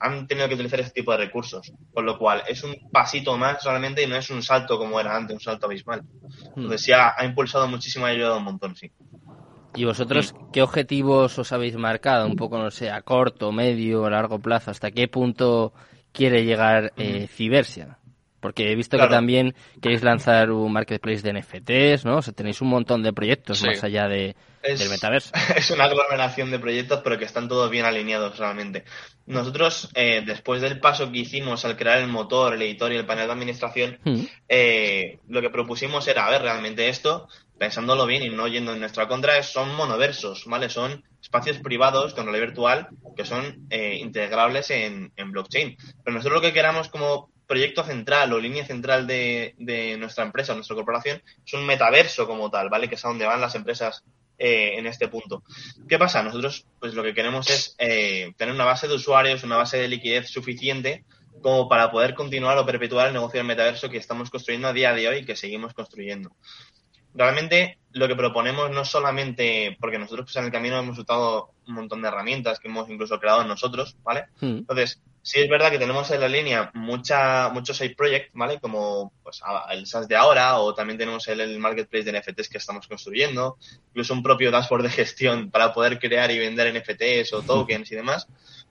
han 0.00 0.26
tenido 0.26 0.48
que 0.48 0.54
utilizar 0.54 0.80
este 0.80 1.00
tipo 1.00 1.12
de 1.12 1.18
recursos. 1.18 1.72
Con 1.92 2.06
lo 2.06 2.18
cual, 2.18 2.42
es 2.48 2.62
un 2.62 2.76
pasito 2.90 3.36
más 3.36 3.62
solamente 3.62 4.02
y 4.02 4.06
no 4.06 4.16
es 4.16 4.30
un 4.30 4.42
salto 4.42 4.78
como 4.78 5.00
era 5.00 5.16
antes, 5.16 5.34
un 5.34 5.40
salto 5.40 5.66
abismal. 5.66 6.02
Hmm. 6.02 6.62
Entonces, 6.62 6.82
sí 6.82 6.92
ha, 6.92 7.14
impulsado 7.24 7.66
muchísimo 7.68 8.06
y 8.06 8.10
ha 8.10 8.12
ayudado 8.12 8.38
un 8.38 8.44
montón, 8.44 8.76
sí. 8.76 8.90
¿Y 9.74 9.84
vosotros 9.84 10.34
qué 10.52 10.62
objetivos 10.62 11.38
os 11.38 11.52
habéis 11.52 11.76
marcado? 11.76 12.26
Un 12.26 12.36
poco, 12.36 12.58
no 12.58 12.70
sé, 12.70 12.90
a 12.90 13.02
corto, 13.02 13.52
medio, 13.52 14.06
a 14.06 14.10
largo 14.10 14.38
plazo. 14.38 14.70
¿Hasta 14.70 14.90
qué 14.90 15.08
punto 15.08 15.72
quiere 16.12 16.44
llegar 16.44 16.92
eh, 16.96 17.28
Cibersia? 17.28 17.98
Porque 18.40 18.70
he 18.70 18.74
visto 18.76 18.96
que 18.96 19.08
también 19.08 19.54
queréis 19.82 20.02
lanzar 20.02 20.50
un 20.50 20.72
marketplace 20.72 21.22
de 21.22 21.32
NFTs, 21.40 22.04
¿no? 22.04 22.18
O 22.18 22.22
sea, 22.22 22.32
tenéis 22.32 22.60
un 22.60 22.68
montón 22.68 23.02
de 23.02 23.12
proyectos 23.12 23.62
más 23.62 23.82
allá 23.82 24.06
de, 24.06 24.36
del 24.62 24.88
metaverso. 24.88 25.30
Es 25.56 25.70
una 25.70 25.84
aglomeración 25.84 26.50
de 26.50 26.58
proyectos, 26.58 27.00
pero 27.02 27.18
que 27.18 27.24
están 27.24 27.48
todos 27.48 27.70
bien 27.70 27.84
alineados 27.84 28.38
realmente. 28.38 28.84
Nosotros, 29.26 29.90
eh, 29.94 30.22
después 30.24 30.62
del 30.62 30.80
paso 30.80 31.10
que 31.10 31.18
hicimos 31.18 31.64
al 31.64 31.76
crear 31.76 31.98
el 31.98 32.08
motor, 32.08 32.54
el 32.54 32.62
editor 32.62 32.92
y 32.92 32.96
el 32.96 33.06
panel 33.06 33.26
de 33.26 33.32
administración, 33.32 33.98
hmm. 34.04 34.24
eh, 34.48 35.18
lo 35.28 35.40
que 35.40 35.50
propusimos 35.50 36.06
era, 36.08 36.26
a 36.26 36.30
ver, 36.30 36.42
realmente 36.42 36.88
esto, 36.88 37.28
pensándolo 37.58 38.06
bien 38.06 38.22
y 38.22 38.30
no 38.30 38.46
yendo 38.48 38.72
en 38.72 38.80
nuestra 38.80 39.08
contra, 39.08 39.42
son 39.42 39.74
monoversos, 39.74 40.44
¿vale? 40.46 40.70
Son 40.70 41.04
espacios 41.20 41.58
privados 41.58 42.14
con 42.14 42.24
realidad 42.24 42.46
virtual 42.46 42.88
que 43.16 43.24
son 43.24 43.66
eh, 43.70 43.98
integrables 44.00 44.70
en, 44.70 45.12
en 45.16 45.32
blockchain. 45.32 45.76
Pero 46.04 46.16
nosotros 46.16 46.40
lo 46.40 46.48
que 46.48 46.54
queramos 46.54 46.88
como 46.88 47.30
proyecto 47.48 47.82
central 47.82 48.32
o 48.32 48.38
línea 48.38 48.64
central 48.64 49.06
de, 49.06 49.54
de 49.58 49.96
nuestra 49.96 50.22
empresa, 50.24 50.54
nuestra 50.54 50.76
corporación, 50.76 51.22
es 51.44 51.54
un 51.54 51.66
metaverso 51.66 52.26
como 52.26 52.50
tal, 52.50 52.68
¿vale? 52.68 52.88
Que 52.88 52.94
es 52.94 53.04
a 53.04 53.08
donde 53.08 53.26
van 53.26 53.40
las 53.40 53.54
empresas 53.56 54.04
eh, 54.38 54.78
en 54.78 54.86
este 54.86 55.08
punto. 55.08 55.42
¿Qué 55.88 55.98
pasa? 55.98 56.22
Nosotros, 56.22 56.64
pues 56.78 56.94
lo 56.94 57.02
que 57.02 57.14
queremos 57.14 57.50
es 57.50 57.74
eh, 57.78 58.32
tener 58.36 58.54
una 58.54 58.64
base 58.64 58.86
de 58.86 58.94
usuarios, 58.94 59.42
una 59.42 59.56
base 59.56 59.78
de 59.78 59.88
liquidez 59.88 60.28
suficiente 60.28 61.04
como 61.42 61.68
para 61.68 61.90
poder 61.90 62.14
continuar 62.14 62.56
o 62.58 62.66
perpetuar 62.66 63.08
el 63.08 63.14
negocio 63.14 63.38
del 63.38 63.46
metaverso 63.46 63.88
que 63.88 63.96
estamos 63.96 64.30
construyendo 64.30 64.68
a 64.68 64.72
día 64.72 64.92
de 64.92 65.08
hoy 65.08 65.16
y 65.18 65.24
que 65.24 65.34
seguimos 65.34 65.74
construyendo. 65.74 66.30
Realmente 67.14 67.78
lo 67.92 68.06
que 68.06 68.14
proponemos 68.14 68.70
no 68.70 68.84
solamente, 68.84 69.76
porque 69.80 69.98
nosotros 69.98 70.26
pues, 70.26 70.36
en 70.36 70.44
el 70.44 70.52
camino 70.52 70.78
hemos 70.78 70.98
usado 70.98 71.50
un 71.66 71.74
montón 71.74 72.02
de 72.02 72.08
herramientas 72.08 72.60
que 72.60 72.68
hemos 72.68 72.88
incluso 72.90 73.18
creado 73.18 73.42
nosotros, 73.44 73.96
¿vale? 74.04 74.26
Hmm. 74.40 74.58
Entonces, 74.58 75.00
sí 75.28 75.40
es 75.40 75.48
verdad 75.50 75.70
que 75.70 75.78
tenemos 75.78 76.10
en 76.10 76.22
la 76.22 76.28
línea 76.28 76.70
mucha, 76.72 77.50
muchos 77.50 77.76
side 77.76 77.94
projects, 77.94 78.30
¿vale? 78.32 78.58
Como 78.60 79.12
pues, 79.22 79.42
el 79.70 79.86
SaaS 79.86 80.08
de 80.08 80.16
ahora 80.16 80.56
o 80.56 80.74
también 80.74 80.98
tenemos 80.98 81.28
el, 81.28 81.58
marketplace 81.58 82.10
de 82.10 82.18
NFTs 82.18 82.48
que 82.48 82.56
estamos 82.56 82.88
construyendo, 82.88 83.58
incluso 83.90 84.14
un 84.14 84.22
propio 84.22 84.50
dashboard 84.50 84.84
de 84.84 84.88
gestión 84.90 85.50
para 85.50 85.74
poder 85.74 85.98
crear 85.98 86.30
y 86.30 86.38
vender 86.38 86.72
NFTs 86.74 87.34
o 87.34 87.42
tokens 87.42 87.92
y 87.92 87.96
demás, 87.96 88.26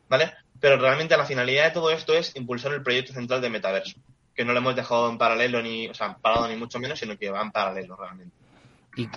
¿vale? 0.09 0.33
Pero 0.59 0.77
realmente 0.77 1.15
la 1.15 1.25
finalidad 1.25 1.65
de 1.65 1.71
todo 1.71 1.91
esto 1.91 2.15
es 2.15 2.35
impulsar 2.35 2.73
el 2.73 2.81
proyecto 2.81 3.13
central 3.13 3.39
de 3.39 3.51
Metaverso, 3.51 3.99
que 4.33 4.43
no 4.43 4.51
lo 4.51 4.57
hemos 4.57 4.75
dejado 4.75 5.11
en 5.11 5.19
paralelo 5.19 5.61
ni, 5.61 5.87
o 5.87 5.93
sea, 5.93 6.17
parado 6.17 6.47
ni 6.47 6.55
mucho 6.55 6.79
menos, 6.79 6.97
sino 6.97 7.19
que 7.19 7.29
va 7.29 7.43
en 7.43 7.51
paralelo 7.51 7.95
realmente. 7.95 8.35
¿Y 8.97 9.07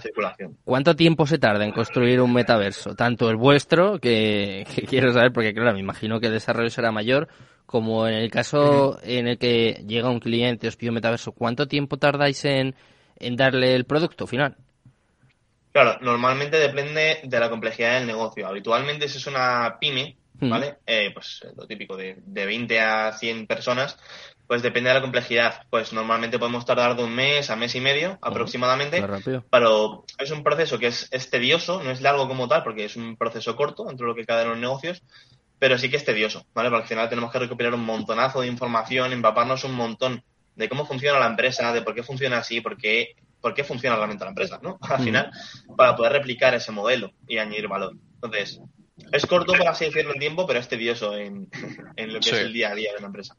circulación. 0.00 0.58
¿Cuánto 0.64 0.96
tiempo 0.96 1.24
se 1.24 1.38
tarda 1.38 1.64
en 1.64 1.70
construir 1.70 2.20
un 2.20 2.32
metaverso? 2.32 2.96
Tanto 2.96 3.30
el 3.30 3.36
vuestro, 3.36 3.98
que, 4.00 4.66
quiero 4.88 5.12
saber, 5.12 5.32
porque 5.32 5.54
claro, 5.54 5.72
me 5.72 5.80
imagino 5.80 6.18
que 6.18 6.26
el 6.26 6.32
desarrollo 6.32 6.70
será 6.70 6.90
mayor, 6.90 7.28
como 7.64 8.08
en 8.08 8.14
el 8.14 8.30
caso 8.30 8.98
en 9.02 9.28
el 9.28 9.38
que 9.38 9.84
llega 9.86 10.10
un 10.10 10.18
cliente, 10.18 10.66
os 10.66 10.76
pide 10.76 10.90
un 10.90 10.96
metaverso, 10.96 11.32
¿cuánto 11.32 11.68
tiempo 11.68 11.96
tardáis 11.96 12.44
en, 12.44 12.74
darle 13.36 13.76
el 13.76 13.84
producto 13.84 14.26
final? 14.26 14.56
Claro, 15.72 15.98
normalmente 16.00 16.56
depende 16.56 17.20
de 17.22 17.40
la 17.40 17.48
complejidad 17.48 17.98
del 17.98 18.08
negocio. 18.08 18.48
Habitualmente 18.48 19.08
si 19.08 19.18
es 19.18 19.26
una 19.28 19.76
pyme, 19.80 20.16
¿vale? 20.40 20.78
Eh, 20.86 21.10
pues 21.12 21.42
lo 21.56 21.66
típico 21.66 21.96
de, 21.96 22.16
de 22.24 22.46
20 22.46 22.80
a 22.80 23.12
100 23.12 23.46
personas, 23.46 23.96
pues 24.50 24.62
depende 24.62 24.88
de 24.88 24.94
la 24.94 25.00
complejidad. 25.00 25.62
Pues 25.70 25.92
normalmente 25.92 26.36
podemos 26.40 26.64
tardar 26.64 26.96
de 26.96 27.04
un 27.04 27.14
mes 27.14 27.50
a 27.50 27.54
mes 27.56 27.72
y 27.76 27.80
medio 27.80 28.18
aproximadamente. 28.20 29.00
Pero 29.48 30.04
es 30.18 30.30
un 30.32 30.42
proceso 30.42 30.76
que 30.76 30.88
es, 30.88 31.30
tedioso, 31.30 31.80
no 31.84 31.92
es 31.92 32.00
largo 32.00 32.26
como 32.26 32.48
tal, 32.48 32.64
porque 32.64 32.86
es 32.86 32.96
un 32.96 33.16
proceso 33.16 33.54
corto 33.54 33.84
dentro 33.84 34.06
de 34.06 34.10
lo 34.10 34.16
que 34.16 34.26
cae 34.26 34.42
en 34.42 34.48
los 34.48 34.58
negocios, 34.58 35.04
pero 35.60 35.78
sí 35.78 35.88
que 35.88 35.98
es 35.98 36.04
tedioso, 36.04 36.44
¿vale? 36.52 36.68
Porque 36.68 36.82
al 36.82 36.88
final 36.88 37.08
tenemos 37.08 37.30
que 37.30 37.38
recopilar 37.38 37.74
un 37.74 37.84
montonazo 37.84 38.40
de 38.40 38.48
información, 38.48 39.12
empaparnos 39.12 39.62
un 39.62 39.74
montón 39.74 40.24
de 40.56 40.68
cómo 40.68 40.84
funciona 40.84 41.20
la 41.20 41.28
empresa, 41.28 41.72
de 41.72 41.82
por 41.82 41.94
qué 41.94 42.02
funciona 42.02 42.38
así, 42.38 42.60
por 42.60 42.76
qué, 42.76 43.14
por 43.40 43.54
qué 43.54 43.62
funciona 43.62 43.94
realmente 43.94 44.24
la 44.24 44.30
empresa, 44.30 44.58
¿no? 44.60 44.78
Al 44.82 45.04
final, 45.04 45.30
para 45.76 45.94
poder 45.94 46.14
replicar 46.14 46.54
ese 46.54 46.72
modelo 46.72 47.12
y 47.28 47.38
añadir 47.38 47.68
valor. 47.68 47.94
Entonces, 48.14 48.60
es 49.12 49.26
corto, 49.26 49.52
por 49.52 49.68
así 49.68 49.86
decirlo, 49.86 50.12
en 50.12 50.20
tiempo, 50.20 50.46
pero 50.46 50.58
es 50.58 50.68
tedioso 50.68 51.16
en, 51.16 51.48
lo 51.96 52.20
que 52.20 52.30
es 52.30 52.32
el 52.32 52.52
día 52.52 52.70
a 52.70 52.74
día 52.74 52.92
de 52.92 52.98
una 52.98 53.06
empresa. 53.06 53.36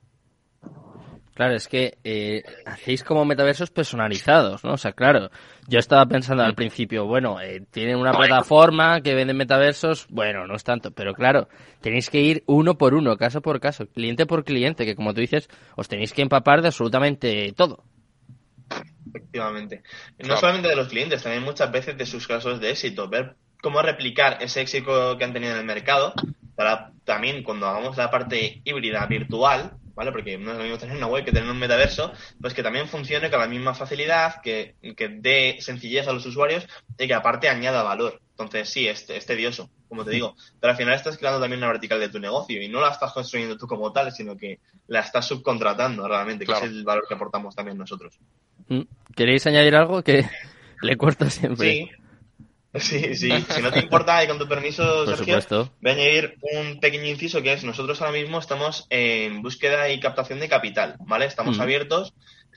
Claro, 1.34 1.56
es 1.56 1.68
que 1.68 1.98
eh, 2.04 2.44
hacéis 2.66 3.04
como 3.04 3.24
metaversos 3.24 3.72
personalizados, 3.72 4.64
¿no? 4.64 4.74
O 4.74 4.78
sea, 4.78 4.92
claro, 4.92 5.32
yo 5.68 5.80
estaba 5.80 6.06
pensando 6.06 6.44
al 6.44 6.56
principio, 6.56 7.06
bueno, 7.06 7.40
eh, 7.40 7.66
tienen 7.72 7.96
una 7.96 8.12
plataforma 8.12 9.02
que 9.02 9.16
vende 9.16 9.34
metaversos, 9.34 10.08
bueno, 10.10 10.46
no 10.46 10.56
es 10.56 10.64
tanto, 10.64 10.92
pero 10.92 11.14
claro, 11.14 11.48
tenéis 11.80 12.10
que 12.10 12.20
ir 12.20 12.44
uno 12.48 12.78
por 12.78 12.94
uno, 12.94 13.16
caso 13.16 13.42
por 13.42 13.62
caso, 13.62 13.88
cliente 13.88 14.26
por 14.26 14.44
cliente, 14.44 14.86
que 14.86 14.96
como 14.96 15.14
tú 15.14 15.22
dices, 15.22 15.50
os 15.78 15.88
tenéis 15.88 16.12
que 16.12 16.22
empapar 16.22 16.62
de 16.62 16.68
absolutamente 16.68 17.54
todo. 17.56 17.86
Efectivamente. 19.08 19.84
No 20.20 20.38
solamente 20.38 20.70
de 20.70 20.76
los 20.76 20.90
clientes, 20.90 21.24
también 21.24 21.44
muchas 21.44 21.72
veces 21.72 21.98
de 21.98 22.06
sus 22.06 22.28
casos 22.28 22.60
de 22.60 22.72
éxito, 22.72 23.10
ver 23.10 23.36
cómo 23.62 23.82
replicar 23.82 24.38
ese 24.42 24.62
éxito 24.62 25.18
que 25.18 25.24
han 25.24 25.34
tenido 25.34 25.54
en 25.54 25.60
el 25.60 25.66
mercado, 25.66 26.14
para 26.56 26.92
también 27.04 27.44
cuando 27.44 27.68
hagamos 27.68 27.98
la 27.98 28.12
parte 28.12 28.62
híbrida 28.64 29.06
virtual, 29.06 29.74
¿vale? 29.96 30.12
Porque 30.12 30.38
no 30.38 30.52
es 30.52 30.58
lo 30.58 30.64
mismo 30.64 30.78
tener 30.78 30.98
una 30.98 31.08
web 31.08 31.26
que 31.26 31.32
tener 31.32 31.50
un 31.50 31.60
metaverso, 31.60 32.12
pues 32.40 32.54
que 32.54 32.64
también 32.64 32.88
funcione 32.88 33.30
con 33.30 33.40
la 33.40 33.48
misma 33.48 33.74
facilidad, 33.74 34.42
que, 34.42 34.76
que 34.96 35.10
dé 35.10 35.58
sencillez 35.60 36.08
a 36.08 36.14
los 36.14 36.26
usuarios 36.26 36.68
y 36.98 37.08
que 37.08 37.14
aparte 37.14 37.50
añada 37.50 37.84
valor. 37.84 38.22
Entonces, 38.32 38.70
sí, 38.70 38.88
es, 38.88 39.08
es 39.10 39.26
tedioso, 39.26 39.70
como 39.88 40.04
te 40.04 40.12
digo, 40.12 40.36
pero 40.60 40.72
al 40.72 40.78
final 40.78 40.96
estás 40.96 41.18
creando 41.18 41.40
también 41.40 41.60
una 41.60 41.72
vertical 41.72 42.00
de 42.00 42.10
tu 42.10 42.20
negocio 42.20 42.62
y 42.62 42.68
no 42.68 42.82
la 42.82 42.90
estás 42.90 43.14
construyendo 43.14 43.58
tú 43.58 43.68
como 43.68 43.92
tal, 43.92 44.12
sino 44.12 44.36
que 44.36 44.60
la 44.88 45.02
estás 45.02 45.28
subcontratando 45.28 46.08
realmente, 46.08 46.46
que 46.46 46.52
es 46.52 46.64
el 46.64 46.84
valor 46.84 47.06
que 47.08 47.14
aportamos 47.14 47.56
también 47.56 47.78
nosotros. 47.78 48.18
Mm. 48.68 48.82
¿Queréis 49.16 49.46
añadir 49.46 49.76
algo 49.76 50.02
que 50.02 50.26
le 50.82 50.98
cuesta 50.98 51.30
siempre? 51.30 51.72
Sí, 51.72 51.92
Sí, 52.80 53.16
sí, 53.16 53.30
si 53.50 53.62
no 53.62 53.70
te 53.70 53.80
importa 53.80 54.24
y 54.24 54.28
con 54.28 54.40
tu 54.40 54.48
permiso, 54.48 55.06
Sergio, 55.06 55.42
voy 55.82 55.92
a 55.92 55.94
añadir 55.94 56.38
un 56.42 56.80
pequeño 56.80 57.06
inciso 57.06 57.42
que 57.42 57.52
es 57.52 57.66
nosotros 57.66 58.02
ahora 58.02 58.14
mismo 58.14 58.40
estamos 58.40 58.88
en 58.90 59.42
búsqueda 59.42 59.90
y 59.90 60.00
captación 60.00 60.40
de 60.40 60.48
capital, 60.48 60.96
¿vale? 61.06 61.26
Estamos 61.26 61.60
abiertos 61.60 62.14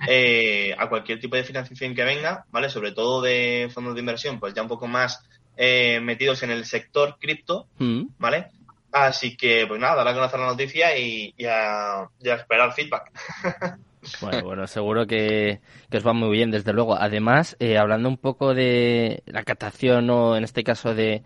eh, 0.08 0.74
a 0.78 0.88
cualquier 0.88 1.18
tipo 1.18 1.34
de 1.34 1.42
financiación 1.42 1.96
que 1.96 2.04
venga, 2.04 2.44
¿vale? 2.52 2.70
Sobre 2.70 2.92
todo 2.92 3.22
de 3.22 3.68
fondos 3.74 3.94
de 3.94 4.00
inversión, 4.00 4.38
pues 4.38 4.54
ya 4.54 4.62
un 4.62 4.68
poco 4.68 4.86
más 4.86 5.24
eh, 5.56 6.00
metidos 6.00 6.42
en 6.42 6.50
el 6.50 6.64
sector 6.64 7.16
cripto, 7.18 7.66
mm. 7.78 8.02
¿vale? 8.18 8.50
Así 8.92 9.36
que, 9.36 9.66
pues 9.66 9.80
nada, 9.80 9.96
dar 9.96 10.08
a 10.08 10.14
conocer 10.14 10.38
la 10.38 10.46
noticia 10.46 10.96
y, 10.96 11.34
a, 11.44 12.08
esperar 12.22 12.72
feedback. 12.72 13.10
Bueno, 14.20 14.42
bueno, 14.44 14.66
seguro 14.66 15.06
que, 15.06 15.60
os 15.92 16.06
va 16.06 16.12
muy 16.12 16.30
bien, 16.30 16.50
desde 16.50 16.72
luego. 16.72 16.96
Además, 16.96 17.56
eh, 17.60 17.78
hablando 17.78 18.08
un 18.08 18.16
poco 18.16 18.54
de 18.54 19.22
la 19.26 19.42
captación 19.42 20.10
o 20.10 20.36
en 20.36 20.44
este 20.44 20.64
caso 20.64 20.94
de, 20.94 21.22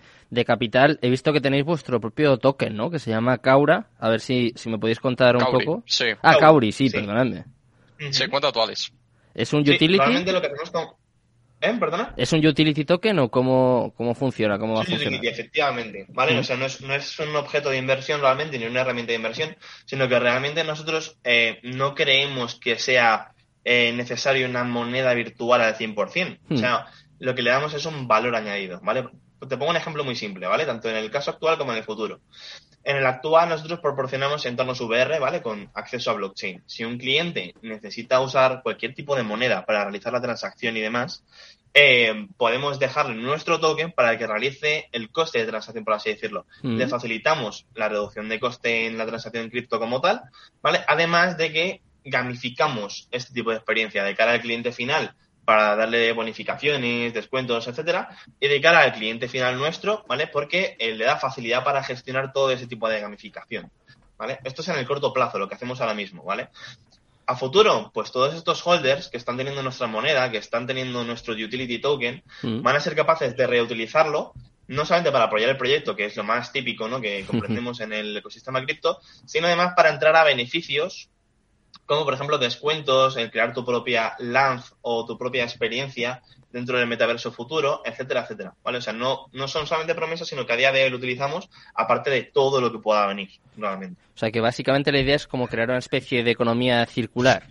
capital, 0.46 0.98
he 1.02 1.10
visto 1.10 1.32
que 1.32 1.40
tenéis 1.40 1.64
vuestro 1.64 2.00
propio 2.00 2.38
token, 2.38 2.76
¿no? 2.76 2.90
Que 2.90 2.98
se 2.98 3.10
llama 3.10 3.38
Caura. 3.38 3.88
A 3.98 4.08
ver 4.08 4.20
si, 4.20 4.52
si 4.56 4.68
me 4.68 4.78
podéis 4.78 5.00
contar 5.00 5.36
un 5.36 5.44
poco. 5.44 5.82
Sí. 5.86 6.06
Ah, 6.22 6.36
Cauri, 6.38 6.72
sí, 6.72 6.90
perdonadme. 6.90 7.44
Sí, 8.10 8.28
cuenta 8.28 8.48
actuales. 8.48 8.92
¿Es 9.34 9.52
un 9.52 9.60
utility? 9.60 10.24
lo 10.32 10.40
que 10.40 10.46
hacemos 10.46 10.70
con... 10.70 10.86
¿Eh? 11.60 11.74
¿Perdona? 11.78 12.14
¿Es 12.16 12.32
un 12.32 12.44
utility 12.46 12.84
token 12.84 13.18
o 13.18 13.30
cómo, 13.30 13.92
cómo 13.96 14.14
funciona? 14.14 14.58
¿Cómo 14.58 14.74
va 14.74 14.80
a? 14.80 14.82
Utility, 14.82 15.26
efectivamente. 15.26 16.06
¿Vale? 16.08 16.38
O 16.38 16.44
sea, 16.44 16.56
no 16.56 16.66
es, 16.66 16.80
no 16.80 16.94
es 16.94 17.18
un 17.18 17.34
objeto 17.34 17.70
de 17.70 17.78
inversión 17.78 18.20
realmente, 18.20 18.58
ni 18.58 18.66
una 18.66 18.82
herramienta 18.82 19.10
de 19.10 19.16
inversión, 19.16 19.56
sino 19.84 20.08
que 20.08 20.18
realmente 20.18 20.62
nosotros 20.64 21.18
eh, 21.24 21.58
no 21.64 21.94
creemos 21.94 22.54
que 22.54 22.78
sea 22.78 23.32
eh, 23.64 23.92
necesario 23.94 24.48
una 24.48 24.64
moneda 24.64 25.12
virtual 25.14 25.60
al 25.60 25.76
100%. 25.76 26.38
O 26.50 26.56
sea, 26.56 26.86
lo 27.18 27.34
que 27.34 27.42
le 27.42 27.50
damos 27.50 27.74
es 27.74 27.84
un 27.86 28.06
valor 28.06 28.36
añadido, 28.36 28.80
¿vale? 28.82 29.08
Te 29.46 29.56
pongo 29.56 29.70
un 29.70 29.76
ejemplo 29.76 30.04
muy 30.04 30.16
simple, 30.16 30.46
¿vale? 30.46 30.66
Tanto 30.66 30.88
en 30.88 30.96
el 30.96 31.10
caso 31.10 31.30
actual 31.30 31.58
como 31.58 31.72
en 31.72 31.78
el 31.78 31.84
futuro. 31.84 32.20
En 32.84 32.96
el 32.96 33.06
actual 33.06 33.48
nosotros 33.48 33.80
proporcionamos 33.80 34.46
entornos 34.46 34.80
VR, 34.80 35.18
¿vale? 35.18 35.42
Con 35.42 35.70
acceso 35.74 36.10
a 36.10 36.14
blockchain. 36.14 36.62
Si 36.66 36.84
un 36.84 36.98
cliente 36.98 37.54
necesita 37.62 38.20
usar 38.20 38.62
cualquier 38.62 38.94
tipo 38.94 39.14
de 39.14 39.22
moneda 39.22 39.64
para 39.66 39.82
realizar 39.82 40.12
la 40.12 40.20
transacción 40.20 40.76
y 40.76 40.80
demás, 40.80 41.24
eh, 41.74 42.26
podemos 42.36 42.78
dejarle 42.78 43.14
nuestro 43.14 43.60
token 43.60 43.92
para 43.92 44.16
que 44.16 44.26
realice 44.26 44.88
el 44.92 45.10
coste 45.10 45.38
de 45.38 45.46
transacción, 45.46 45.84
por 45.84 45.94
así 45.94 46.10
decirlo. 46.10 46.46
Mm. 46.62 46.76
Le 46.76 46.88
facilitamos 46.88 47.66
la 47.74 47.88
reducción 47.88 48.28
de 48.28 48.40
coste 48.40 48.86
en 48.86 48.96
la 48.96 49.06
transacción 49.06 49.44
en 49.44 49.50
cripto 49.50 49.78
como 49.78 50.00
tal, 50.00 50.22
¿vale? 50.62 50.80
Además 50.88 51.36
de 51.36 51.52
que 51.52 51.82
gamificamos 52.04 53.08
este 53.10 53.34
tipo 53.34 53.50
de 53.50 53.56
experiencia 53.56 54.02
de 54.02 54.16
cara 54.16 54.32
al 54.32 54.40
cliente 54.40 54.72
final 54.72 55.14
para 55.48 55.76
darle 55.76 56.12
bonificaciones, 56.12 57.14
descuentos, 57.14 57.66
etcétera, 57.66 58.10
y 58.38 58.48
de 58.48 58.60
cara 58.60 58.80
al 58.80 58.92
cliente 58.92 59.28
final 59.28 59.56
nuestro, 59.56 60.04
¿vale? 60.06 60.26
Porque 60.26 60.76
eh, 60.78 60.94
le 60.94 61.06
da 61.06 61.16
facilidad 61.16 61.64
para 61.64 61.82
gestionar 61.82 62.34
todo 62.34 62.50
ese 62.50 62.66
tipo 62.66 62.86
de 62.86 63.00
gamificación, 63.00 63.70
¿vale? 64.18 64.40
Esto 64.44 64.60
es 64.60 64.68
en 64.68 64.76
el 64.76 64.86
corto 64.86 65.10
plazo, 65.10 65.38
lo 65.38 65.48
que 65.48 65.54
hacemos 65.54 65.80
ahora 65.80 65.94
mismo, 65.94 66.22
¿vale? 66.22 66.50
A 67.24 67.34
futuro, 67.34 67.90
pues 67.94 68.12
todos 68.12 68.34
estos 68.34 68.60
holders 68.66 69.08
que 69.08 69.16
están 69.16 69.38
teniendo 69.38 69.62
nuestra 69.62 69.86
moneda, 69.86 70.30
que 70.30 70.36
están 70.36 70.66
teniendo 70.66 71.02
nuestro 71.02 71.32
utility 71.32 71.78
token, 71.78 72.22
mm. 72.42 72.60
van 72.60 72.76
a 72.76 72.80
ser 72.80 72.94
capaces 72.94 73.34
de 73.34 73.46
reutilizarlo 73.46 74.34
no 74.66 74.84
solamente 74.84 75.12
para 75.12 75.24
apoyar 75.24 75.48
el 75.48 75.56
proyecto, 75.56 75.96
que 75.96 76.04
es 76.04 76.16
lo 76.18 76.24
más 76.24 76.52
típico 76.52 76.88
¿no? 76.88 77.00
que 77.00 77.24
comprendemos 77.26 77.80
en 77.80 77.94
el 77.94 78.14
ecosistema 78.14 78.62
cripto, 78.62 79.00
sino 79.24 79.46
además 79.46 79.72
para 79.74 79.88
entrar 79.88 80.14
a 80.14 80.24
beneficios 80.24 81.08
como 81.88 82.04
por 82.04 82.12
ejemplo 82.12 82.36
descuentos, 82.36 83.16
el 83.16 83.30
crear 83.30 83.54
tu 83.54 83.64
propia 83.64 84.14
LANF 84.18 84.72
o 84.82 85.06
tu 85.06 85.16
propia 85.16 85.42
experiencia 85.42 86.22
dentro 86.52 86.78
del 86.78 86.86
metaverso 86.86 87.32
futuro, 87.32 87.80
etcétera, 87.82 88.20
etcétera. 88.20 88.52
¿Vale? 88.62 88.76
O 88.76 88.80
sea, 88.82 88.92
no, 88.92 89.28
no 89.32 89.48
son 89.48 89.66
solamente 89.66 89.94
promesas, 89.94 90.28
sino 90.28 90.44
que 90.44 90.52
a 90.52 90.56
día 90.56 90.70
de 90.70 90.84
hoy 90.84 90.90
lo 90.90 90.98
utilizamos, 90.98 91.48
aparte 91.74 92.10
de 92.10 92.24
todo 92.24 92.60
lo 92.60 92.70
que 92.70 92.78
pueda 92.78 93.06
venir, 93.06 93.30
nuevamente. 93.56 94.02
O 94.14 94.18
sea, 94.18 94.30
que 94.30 94.42
básicamente 94.42 94.92
la 94.92 95.00
idea 95.00 95.16
es 95.16 95.26
como 95.26 95.48
crear 95.48 95.70
una 95.70 95.78
especie 95.78 96.22
de 96.22 96.30
economía 96.30 96.84
circular. 96.84 97.46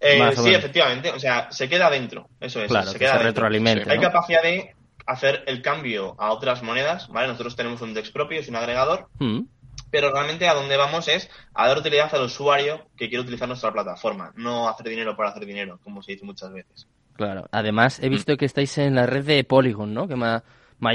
Eh, 0.00 0.32
sí, 0.34 0.54
efectivamente. 0.54 1.10
O 1.10 1.20
sea, 1.20 1.52
se 1.52 1.68
queda 1.68 1.90
dentro. 1.90 2.30
Eso 2.40 2.62
es. 2.62 2.68
Claro, 2.68 2.90
se, 2.90 2.98
queda 2.98 3.18
se 3.18 3.22
retroalimenta. 3.22 3.92
Hay 3.92 4.00
capacidad 4.00 4.42
de 4.42 4.74
hacer 5.04 5.44
el 5.46 5.60
cambio 5.60 6.16
a 6.18 6.32
otras 6.32 6.62
monedas, 6.62 7.08
¿vale? 7.08 7.28
Nosotros 7.28 7.54
tenemos 7.54 7.82
un 7.82 7.92
DEX 7.92 8.10
propio, 8.10 8.40
es 8.40 8.48
un 8.48 8.56
agregador. 8.56 9.08
Mm 9.18 9.42
pero 9.92 10.10
realmente 10.10 10.48
a 10.48 10.54
donde 10.54 10.76
vamos 10.78 11.06
es 11.06 11.30
a 11.52 11.68
dar 11.68 11.78
utilidad 11.78 12.12
al 12.14 12.22
usuario 12.22 12.86
que 12.96 13.08
quiere 13.08 13.20
utilizar 13.20 13.46
nuestra 13.46 13.72
plataforma, 13.72 14.32
no 14.36 14.68
hacer 14.68 14.88
dinero 14.88 15.14
para 15.14 15.28
hacer 15.28 15.44
dinero, 15.44 15.78
como 15.84 16.02
se 16.02 16.12
dice 16.12 16.24
muchas 16.24 16.50
veces. 16.50 16.88
Claro, 17.14 17.46
además 17.52 18.00
he 18.02 18.08
visto 18.08 18.38
que 18.38 18.46
estáis 18.46 18.78
en 18.78 18.94
la 18.94 19.04
red 19.04 19.24
de 19.24 19.44
Polygon, 19.44 19.92
¿no? 19.92 20.08
Que 20.08 20.16
me 20.16 20.26
ha, 20.26 20.42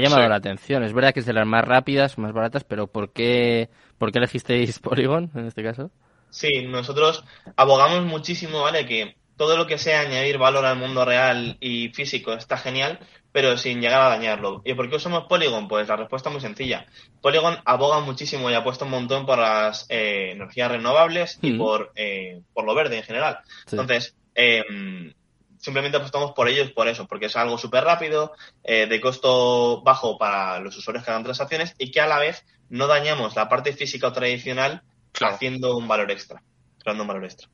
llamado 0.00 0.28
la 0.28 0.34
atención. 0.34 0.82
Es 0.82 0.92
verdad 0.92 1.14
que 1.14 1.20
es 1.20 1.26
de 1.26 1.32
las 1.32 1.46
más 1.46 1.64
rápidas, 1.64 2.18
más 2.18 2.32
baratas, 2.32 2.64
pero 2.64 2.88
¿por 2.88 3.12
qué, 3.12 3.70
¿por 3.98 4.10
qué 4.10 4.18
elegisteis 4.18 4.78
Polygon 4.80 5.30
en 5.36 5.46
este 5.46 5.62
caso? 5.62 5.92
Sí, 6.30 6.66
nosotros 6.66 7.24
abogamos 7.54 8.04
muchísimo, 8.04 8.62
¿vale? 8.62 8.84
Que 8.84 9.16
todo 9.38 9.56
lo 9.56 9.66
que 9.66 9.78
sea 9.78 10.00
añadir 10.00 10.36
valor 10.36 10.66
al 10.66 10.76
mundo 10.76 11.04
real 11.04 11.56
y 11.60 11.88
físico 11.90 12.32
está 12.32 12.58
genial, 12.58 12.98
pero 13.32 13.56
sin 13.56 13.80
llegar 13.80 14.02
a 14.02 14.08
dañarlo. 14.08 14.60
¿Y 14.64 14.74
por 14.74 14.90
qué 14.90 14.96
usamos 14.96 15.26
Polygon? 15.28 15.68
Pues 15.68 15.86
la 15.88 15.96
respuesta 15.96 16.28
es 16.28 16.32
muy 16.32 16.42
sencilla. 16.42 16.86
Polygon 17.22 17.56
aboga 17.64 18.00
muchísimo 18.00 18.50
y 18.50 18.54
apuesta 18.54 18.84
un 18.84 18.90
montón 18.90 19.24
por 19.24 19.38
las 19.38 19.86
eh, 19.88 20.32
energías 20.32 20.72
renovables 20.72 21.38
y 21.40 21.52
por, 21.52 21.92
eh, 21.94 22.42
por 22.52 22.64
lo 22.64 22.74
verde 22.74 22.98
en 22.98 23.04
general. 23.04 23.38
Entonces, 23.70 24.16
em, 24.34 25.14
simplemente 25.56 25.98
apostamos 25.98 26.32
por 26.32 26.48
ellos 26.48 26.72
por 26.72 26.88
eso, 26.88 27.06
porque 27.06 27.26
es 27.26 27.36
algo 27.36 27.58
súper 27.58 27.84
rápido, 27.84 28.32
eh, 28.64 28.86
de 28.86 29.00
costo 29.00 29.82
bajo 29.82 30.18
para 30.18 30.58
los 30.58 30.76
usuarios 30.76 31.04
que 31.04 31.12
hagan 31.12 31.22
transacciones 31.22 31.76
y 31.78 31.92
que 31.92 32.00
a 32.00 32.08
la 32.08 32.18
vez 32.18 32.44
no 32.68 32.88
dañamos 32.88 33.36
la 33.36 33.48
parte 33.48 33.72
física 33.72 34.08
o 34.08 34.12
tradicional 34.12 34.82
haciendo 35.20 35.76
un 35.76 35.86
valor 35.86 36.10
extra, 36.10 36.42
creando 36.80 37.04
un 37.04 37.08
valor 37.08 37.24
extra. 37.24 37.48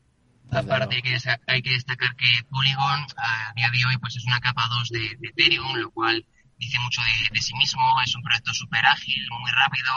Aparte 0.50 1.02
que 1.02 1.16
hay 1.46 1.62
que 1.62 1.70
destacar 1.70 2.14
que 2.16 2.44
Polygon 2.50 3.06
a 3.16 3.52
día 3.56 3.70
de 3.70 3.86
hoy 3.86 3.96
pues 3.98 4.16
es 4.16 4.24
una 4.24 4.40
capa 4.40 4.68
2 4.68 4.88
de, 4.90 5.18
Ethereum, 5.22 5.76
lo 5.76 5.90
cual 5.90 6.24
dice 6.58 6.78
mucho 6.80 7.00
de, 7.32 7.40
sí 7.40 7.54
mismo, 7.54 7.82
es 8.02 8.14
un 8.14 8.22
proyecto 8.22 8.52
súper 8.54 8.84
ágil, 8.86 9.26
muy 9.40 9.50
rápido, 9.50 9.92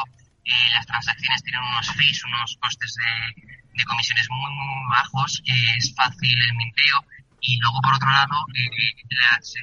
eh, 0.45 0.69
las 0.73 0.85
transacciones 0.85 1.43
tienen 1.43 1.61
unos 1.61 1.89
fees, 1.91 2.23
unos 2.23 2.57
costes 2.59 2.95
de, 2.95 3.83
comisiones 3.85 4.27
muy, 4.31 4.51
muy 4.51 4.89
bajos, 4.89 5.41
es 5.45 5.93
fácil 5.93 6.35
el 6.49 6.55
minteo 6.55 7.05
y 7.41 7.59
luego 7.59 7.81
por 7.81 7.93
otro 7.93 8.09
lado 8.09 8.45
eh, 8.55 8.69
las, 9.09 9.55
eh, 9.55 9.61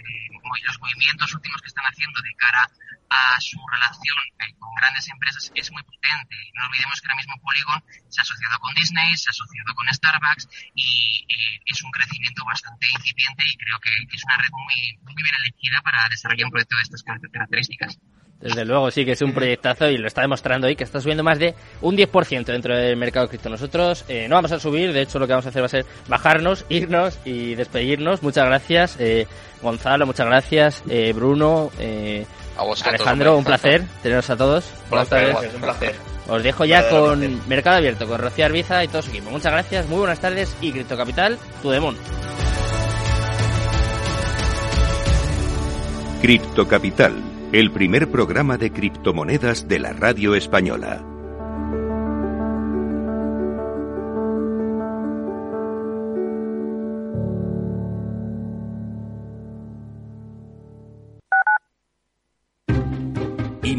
los 0.64 0.80
movimientos 0.80 1.34
últimos 1.34 1.60
que 1.60 1.68
están 1.68 1.84
haciendo 1.84 2.20
de 2.22 2.34
cara 2.37 2.70
a 3.14 3.40
su 3.40 3.58
relación 3.66 4.16
eh, 4.40 4.54
con 4.58 4.74
grandes 4.74 5.08
empresas 5.08 5.52
es 5.54 5.70
muy 5.70 5.82
potente. 5.82 6.37
No 6.54 6.66
olvidemos 6.66 7.00
que 7.00 7.06
ahora 7.06 7.16
mismo 7.16 7.34
Polygon 7.40 7.84
se 8.08 8.20
ha 8.20 8.22
asociado 8.22 8.58
con 8.58 8.74
Disney, 8.74 9.16
se 9.16 9.28
ha 9.28 9.34
asociado 9.34 9.74
con 9.74 9.87
Starbucks 9.88 10.48
y 10.74 11.26
eh, 11.28 11.60
es 11.66 11.82
un 11.82 11.90
crecimiento 11.90 12.44
bastante 12.44 12.87
incipiente 12.90 13.44
y 13.46 13.56
creo 13.56 13.78
que 13.80 13.90
es 13.90 14.24
una 14.24 14.38
red 14.38 14.50
muy, 14.50 14.98
muy 15.02 15.22
bien 15.22 15.34
elegida 15.42 15.80
para 15.82 16.08
desarrollar 16.08 16.46
un 16.46 16.52
proyecto 16.52 16.76
de 16.76 16.82
estas 16.82 17.02
características. 17.02 17.98
Desde 18.40 18.64
luego, 18.64 18.90
sí 18.90 19.04
que 19.04 19.12
es 19.12 19.22
un 19.22 19.32
proyectazo 19.32 19.88
y 19.88 19.96
lo 19.96 20.06
está 20.06 20.20
demostrando 20.20 20.66
hoy 20.66 20.76
que 20.76 20.84
está 20.84 21.00
subiendo 21.00 21.24
más 21.24 21.38
de 21.38 21.54
un 21.80 21.96
10% 21.96 22.44
dentro 22.44 22.76
del 22.76 22.96
mercado 22.96 23.28
cripto. 23.28 23.48
Nosotros 23.48 24.04
eh, 24.08 24.26
no 24.28 24.34
vamos 24.34 24.52
a 24.52 24.60
subir, 24.60 24.92
de 24.92 25.02
hecho 25.02 25.18
lo 25.18 25.26
que 25.26 25.32
vamos 25.32 25.46
a 25.46 25.48
hacer 25.48 25.62
va 25.62 25.66
a 25.66 25.70
ser 25.70 25.86
bajarnos, 26.08 26.66
irnos 26.68 27.18
y 27.24 27.54
despedirnos. 27.54 28.22
Muchas 28.22 28.46
gracias, 28.46 28.98
Gonzalo, 29.62 30.04
muchas 30.04 30.26
gracias, 30.26 30.82
Bruno, 31.14 31.70
Alejandro, 32.84 33.38
un 33.38 33.44
placer 33.44 33.82
teneros 34.02 34.28
a 34.28 34.36
todos. 34.36 34.64
Buenas 34.90 35.08
tardes. 35.08 35.54
Un 35.54 35.60
placer. 35.60 35.94
Os 36.28 36.42
dejo 36.42 36.64
ya 36.64 36.88
con 36.88 37.46
Mercado 37.48 37.76
Abierto, 37.76 38.06
con 38.06 38.18
Rocío 38.18 38.46
Arbiza 38.46 38.82
y 38.82 38.88
todo 38.88 39.02
su 39.02 39.10
equipo. 39.10 39.30
Muchas 39.30 39.52
gracias, 39.52 39.86
muy 39.88 39.98
buenas 39.98 40.20
tardes 40.20 40.56
y 40.60 40.72
Cripto 40.72 40.96
Capital, 40.96 41.38
tu 41.62 41.70
demon. 41.70 41.96
Cripto 46.22 46.66
Capital, 46.66 47.12
el 47.54 47.70
primer 47.70 48.10
programa 48.10 48.58
de 48.58 48.72
criptomonedas 48.72 49.68
de 49.68 49.78
la 49.78 49.92
radio 49.92 50.34
española. 50.34 51.13